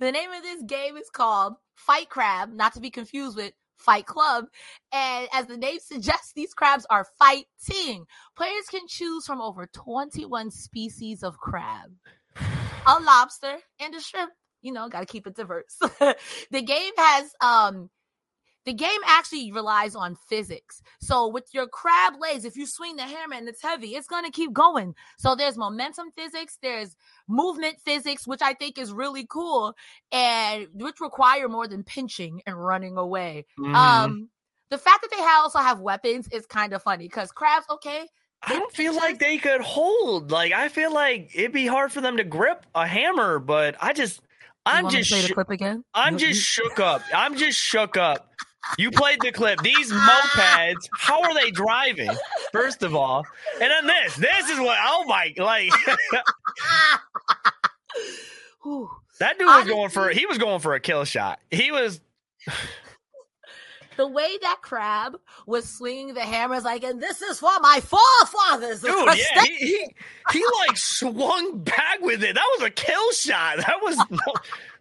[0.00, 4.06] The name of this game is called Fight Crab, not to be confused with Fight
[4.06, 4.46] Club.
[4.92, 8.06] And as the name suggests, these crabs are fighting.
[8.36, 11.90] Players can choose from over 21 species of crab,
[12.86, 14.32] a lobster, and a shrimp.
[14.62, 15.76] You know, got to keep it diverse.
[16.50, 17.90] the game has um
[18.66, 20.82] the game actually relies on physics.
[21.00, 24.30] So with your crab legs, if you swing the hammer and it's heavy, it's gonna
[24.30, 24.94] keep going.
[25.18, 26.94] So there's momentum physics, there's
[27.26, 29.74] movement physics, which I think is really cool,
[30.12, 33.46] and which require more than pinching and running away.
[33.58, 33.74] Mhm.
[33.74, 34.30] Um,
[34.70, 38.06] the fact that they also have weapons is kind of funny because crabs, okay,
[38.42, 40.30] I don't feel like they could hold.
[40.30, 43.92] Like I feel like it'd be hard for them to grip a hammer, but I
[43.92, 44.20] just
[44.66, 45.84] I'm want me to just play the clip again.
[45.94, 47.02] I'm You- just shook up.
[47.14, 48.26] I'm just shook up.
[48.78, 49.60] You played the clip.
[49.62, 52.10] These mopeds, how are they driving?
[52.52, 53.24] First of all,
[53.60, 54.16] and then this.
[54.16, 54.78] This is what.
[54.82, 55.32] Oh my!
[55.38, 55.70] Like
[59.18, 60.10] that dude was going for.
[60.10, 61.40] He was going for a kill shot.
[61.50, 62.00] He was.
[64.00, 67.80] The way that crab was swinging the hammer is like, and this is for my
[67.80, 68.80] forefathers.
[68.80, 69.94] Dude, yeah, he, he
[70.32, 72.34] he like swung back with it.
[72.34, 73.58] That was a kill shot.
[73.58, 74.32] That was no,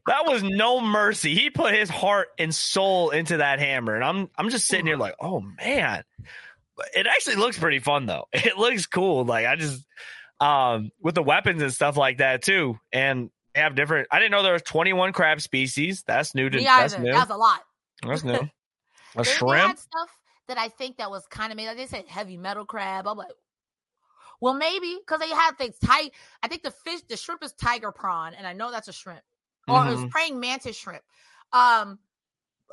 [0.07, 1.35] that was no mercy.
[1.35, 4.95] He put his heart and soul into that hammer, and I'm I'm just sitting here
[4.95, 6.03] like, oh man,
[6.95, 8.25] it actually looks pretty fun though.
[8.33, 9.25] It looks cool.
[9.25, 9.85] Like I just
[10.39, 14.07] um with the weapons and stuff like that too, and they have different.
[14.11, 16.05] I didn't know there was 21 crab species.
[16.07, 17.11] That's new to Me that's new.
[17.11, 17.59] That's a lot.
[18.07, 18.49] That's new.
[19.15, 20.09] A They- They had stuff
[20.47, 21.67] that I think that was kind of made.
[21.67, 23.07] Like they said, heavy metal crab.
[23.07, 23.31] I'm like,
[24.41, 26.11] well, maybe because they had things tight.
[26.41, 29.21] I think the fish, the shrimp is tiger prawn, and I know that's a shrimp,
[29.67, 30.09] or it was Mhm.
[30.11, 31.03] praying mantis shrimp.
[31.51, 31.99] Um,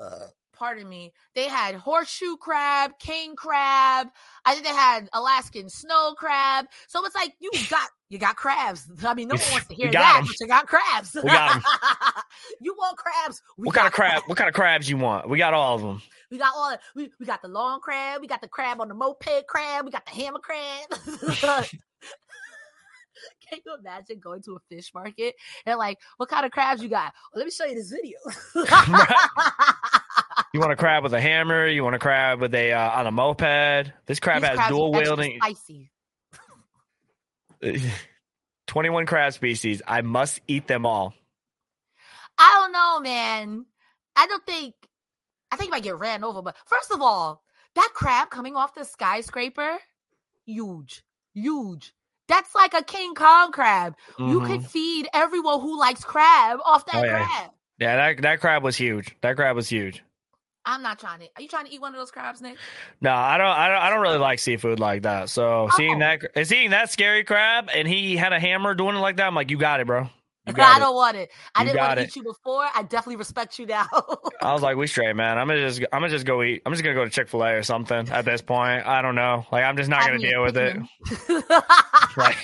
[0.01, 1.13] uh, pardon me.
[1.35, 4.09] They had horseshoe crab, king crab.
[4.45, 6.67] I think they had Alaskan snow crab.
[6.87, 8.89] So it's like you got you got crabs.
[9.05, 10.27] I mean, no one wants to hear that, 'em.
[10.27, 11.15] but you got crabs.
[11.15, 11.61] We got
[12.61, 13.43] you want crabs?
[13.57, 14.23] We What kind of crab?
[14.27, 15.29] What kind of crabs you want?
[15.29, 16.01] We got all of them.
[16.31, 18.95] We got all we, we got the long crab, we got the crab on the
[18.95, 20.87] moped crab, we got the hammer crab.
[23.49, 26.89] Can you imagine going to a fish market and like, what kind of crabs you
[26.89, 27.13] got?
[27.33, 28.19] Well, let me show you this video.
[30.55, 31.67] You want a crab with a hammer?
[31.67, 33.93] You want a crab with a uh, on a moped?
[34.07, 35.39] This crab These has dual wielding.
[35.39, 35.91] Spicy.
[38.67, 39.83] 21 crab species.
[39.87, 41.13] I must eat them all.
[42.39, 43.67] I don't know, man.
[44.15, 44.75] I don't think.
[45.57, 46.43] I think I might get ran over.
[46.43, 47.43] But first of all,
[47.77, 49.79] that crab coming off the skyscraper,
[50.45, 51.03] huge,
[51.33, 51.95] huge.
[52.29, 53.95] That's like a King Kong crab.
[54.19, 54.47] You Mhm.
[54.47, 57.25] could feed everyone who likes crab off that Oh, yeah.
[57.27, 57.51] crab.
[57.79, 59.17] Yeah, that that crab was huge.
[59.23, 60.03] That crab was huge.
[60.65, 61.27] I'm not trying to.
[61.37, 62.57] Are you trying to eat one of those crabs, Nick?
[63.01, 63.47] No, I don't.
[63.47, 63.77] I don't.
[63.79, 65.31] I don't really like seafood like that.
[65.31, 66.19] So seeing Oh.
[66.35, 69.35] that, seeing that scary crab, and he had a hammer doing it like that, I'm
[69.35, 70.11] like, you got it, bro.
[70.47, 71.31] I don't want it.
[71.55, 72.09] I You didn't want to it.
[72.09, 72.65] eat you before.
[72.75, 73.87] I definitely respect you now.
[74.41, 75.39] I was like, we straight, man.
[75.39, 76.63] I'm gonna just, I'm gonna just go eat.
[76.65, 78.09] I'm just gonna go to Chick Fil A or something.
[78.11, 79.47] At this point, I don't know.
[79.51, 80.77] Like, I'm just not Have gonna deal with it.
[82.17, 82.37] Like,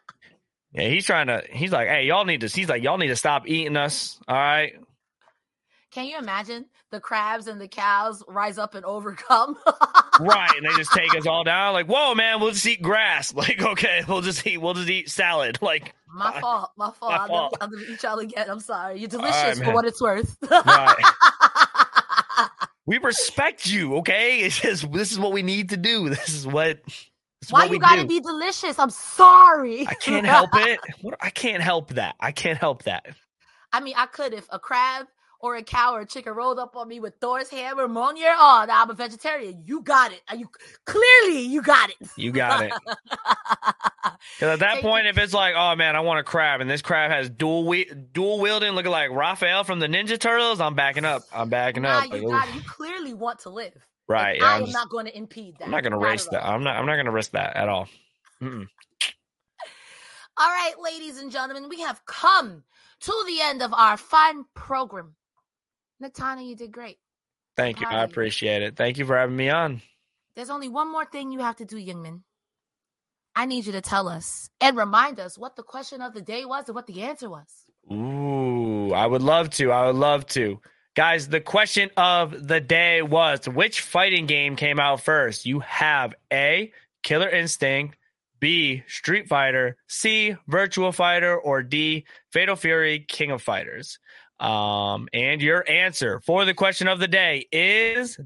[0.72, 1.42] yeah, he's trying to.
[1.50, 2.48] He's like, hey, y'all need to.
[2.48, 4.18] He's like, y'all need to stop eating us.
[4.28, 4.74] All right.
[5.96, 9.56] Can you imagine the crabs and the cows rise up and overcome?
[10.20, 13.32] right and they just take us all down like whoa man we'll just eat grass
[13.42, 16.70] like okay we'll just eat we'll just eat salad like My uh, fault.
[16.76, 17.12] My fault.
[17.12, 17.58] My I'm, fault.
[17.58, 18.50] Gonna, I'm gonna eat y'all again.
[18.50, 18.98] I'm sorry.
[19.00, 20.36] You're right, delicious for what it's worth.
[20.50, 20.96] Right.
[22.84, 26.46] we respect you okay it's just this is what we need to do this is
[26.46, 27.06] what this
[27.44, 28.08] is Why what you gotta do.
[28.08, 28.78] be delicious?
[28.78, 29.88] I'm sorry.
[29.88, 33.06] i can't help it What- i can't help that i can't help that
[33.72, 35.06] I mean, I could if a crab
[35.40, 38.34] or a cow or a chicken rolled up on me with Thor's hammer, Mjolnir.
[38.36, 39.62] Oh, now I'm a vegetarian.
[39.64, 40.20] You got it.
[40.36, 40.48] You
[40.84, 41.96] clearly you got it.
[42.16, 42.72] you got it
[44.38, 46.80] because at that point if it's like oh man i want a crab and this
[46.82, 51.04] crab has dual we- dual wielding looking like raphael from the ninja turtles i'm backing
[51.04, 52.54] up i'm backing Nah, up Like, you got it.
[52.54, 53.74] You clearly want to live.
[54.08, 55.64] right yeah, I I'm am just- not going to impede that.
[55.66, 56.46] I'm not gonna Not race that.
[56.46, 56.76] I'm not.
[56.76, 57.88] I'm not gonna risk that at all.
[58.42, 58.66] Mm-mm.
[60.38, 62.62] All right, ladies and gentlemen, we have come
[63.00, 65.14] to the end of our fun program.
[66.02, 66.98] Natana, you did great.
[67.56, 67.86] Thank you.
[67.86, 68.76] I appreciate it.
[68.76, 69.80] Thank you for having me on.
[70.34, 72.20] There's only one more thing you have to do, Youngman.
[73.34, 76.44] I need you to tell us and remind us what the question of the day
[76.44, 77.46] was and what the answer was.
[77.90, 79.72] Ooh, I would love to.
[79.72, 80.60] I would love to.
[80.94, 85.44] Guys, the question of the day was which fighting game came out first?
[85.44, 86.72] You have A,
[87.02, 87.96] Killer Instinct,
[88.40, 93.98] B, Street Fighter, C, Virtual Fighter, or D, Fatal Fury, King of Fighters.
[94.38, 98.18] Um, and your answer for the question of the day is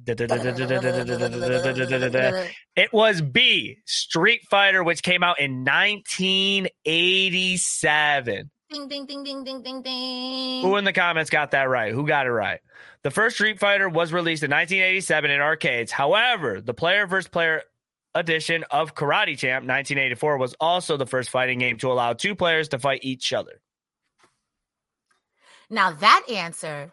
[2.77, 8.51] it was B, Street Fighter, which came out in 1987.
[8.73, 10.63] Ding, ding, ding, ding, ding, ding, ding.
[10.63, 11.93] Who in the comments got that right?
[11.93, 12.61] Who got it right?
[13.03, 15.91] The first Street Fighter was released in 1987 in arcades.
[15.91, 17.63] However, the player versus player
[18.15, 22.69] edition of Karate Champ 1984 was also the first fighting game to allow two players
[22.69, 23.61] to fight each other.
[25.71, 26.93] Now that answer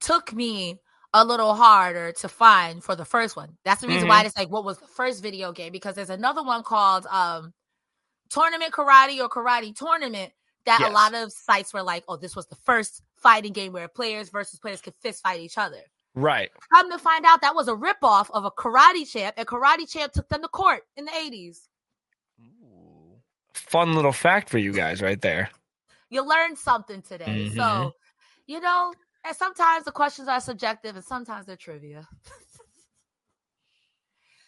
[0.00, 0.80] took me
[1.14, 3.56] a little harder to find for the first one.
[3.64, 4.08] That's the reason Mm-hmm.
[4.08, 7.52] why it's like what was the first video game because there's another one called um
[8.30, 10.32] Tournament Karate or Karate Tournament
[10.66, 10.90] that Yes.
[10.90, 14.28] a lot of sites were like, "Oh, this was the first fighting game where players
[14.28, 15.80] versus players could fist fight each other."
[16.14, 16.50] Right.
[16.74, 20.12] Come to find out that was a ripoff of a Karate Champ, and Karate Champ
[20.12, 21.68] took them to court in the 80s.
[23.54, 25.50] Fun little fact for you guys right there.
[26.10, 27.50] You learned something today.
[27.54, 27.92] So, Mhm.
[28.46, 28.94] you know,
[29.24, 32.08] and sometimes the questions are subjective and sometimes they're trivia.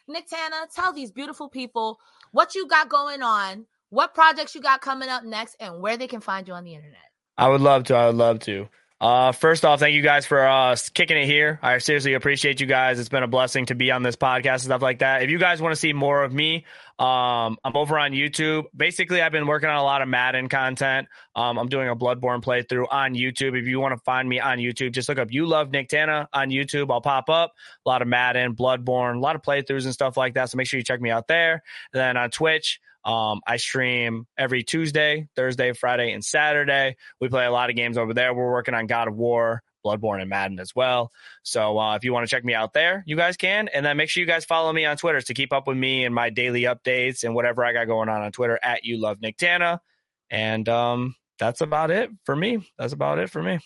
[0.08, 2.00] Nick Tana, tell these beautiful people
[2.32, 6.08] what you got going on, what projects you got coming up next, and where they
[6.08, 6.98] can find you on the internet.
[7.36, 7.94] I would love to.
[7.94, 8.68] I would love to.
[9.00, 11.58] Uh, first off, thank you guys for uh, kicking it here.
[11.62, 13.00] I seriously appreciate you guys.
[13.00, 15.22] It's been a blessing to be on this podcast and stuff like that.
[15.22, 16.66] If you guys want to see more of me,
[16.98, 18.64] um, I'm over on YouTube.
[18.76, 21.08] Basically, I've been working on a lot of Madden content.
[21.34, 23.58] Um, I'm doing a Bloodborne playthrough on YouTube.
[23.58, 26.28] If you want to find me on YouTube, just look up "You Love Nick Tana"
[26.34, 26.90] on YouTube.
[26.90, 27.54] I'll pop up
[27.86, 30.50] a lot of Madden, Bloodborne, a lot of playthroughs and stuff like that.
[30.50, 31.62] So make sure you check me out there.
[31.94, 36.96] And then on Twitch, um, I stream every Tuesday, Thursday, Friday, and Saturday.
[37.20, 38.34] We play a lot of games over there.
[38.34, 41.10] We're working on God of War, Bloodborne, and Madden as well.
[41.42, 43.68] So uh, if you want to check me out there, you guys can.
[43.68, 46.04] And then make sure you guys follow me on Twitter to keep up with me
[46.04, 49.20] and my daily updates and whatever I got going on on Twitter at you love
[49.20, 49.80] Nick Tana.
[50.28, 52.70] And um, that's about it for me.
[52.78, 53.60] That's about it for me.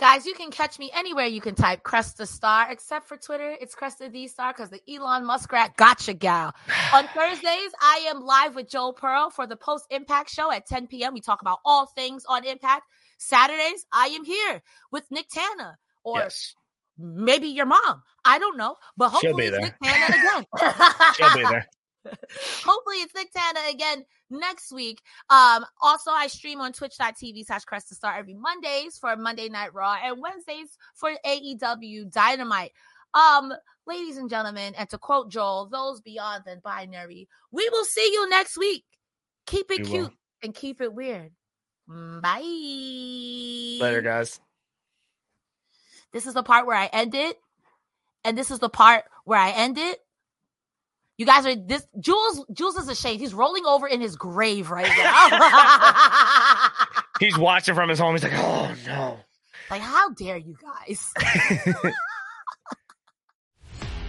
[0.00, 3.54] Guys, you can catch me anywhere you can type Cresta Starr, except for Twitter.
[3.60, 6.54] It's Cresta D Star because the Elon Muskrat gotcha gal.
[6.94, 10.86] On Thursdays, I am live with Joel Pearl for the Post Impact Show at 10
[10.86, 11.12] p.m.
[11.12, 12.84] We talk about all things on Impact.
[13.18, 16.54] Saturdays, I am here with Nick Tana or Yes,
[16.96, 18.02] maybe your mom.
[18.24, 19.50] I don't know, but hopefully.
[19.50, 20.46] Nick Tana again.
[21.14, 21.66] she'll be there.
[22.06, 25.00] Hopefully it's Nick Tana again next week.
[25.28, 29.96] Um, also I stream on twitch.tv slash Cresta Starr every Mondays for Monday Night Raw
[30.02, 32.72] and Wednesdays for AEW Dynamite.
[33.12, 33.52] Um,
[33.86, 38.28] ladies and gentlemen, and to quote Joel, those beyond the binary, we will see you
[38.30, 38.84] next week.
[39.46, 40.10] Keep it We cute will.
[40.42, 41.32] and keep it weird.
[41.88, 42.40] Bye.
[43.80, 44.38] Later, guys.
[46.12, 47.36] This is the part where I end it,
[48.24, 49.98] and this is the part where I end it.
[51.20, 52.46] You guys are this Jules.
[52.50, 53.20] Jules is ashamed.
[53.20, 56.68] He's rolling over in his grave right now.
[57.20, 58.14] He's watching from his home.
[58.14, 59.18] He's like, oh no.
[59.70, 61.12] like, how dare you guys?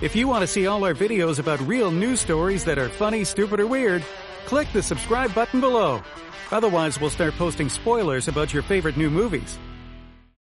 [0.01, 3.23] If you want to see all our videos about real news stories that are funny,
[3.23, 4.03] stupid, or weird,
[4.45, 6.01] click the subscribe button below.
[6.49, 9.59] Otherwise, we'll start posting spoilers about your favorite new movies.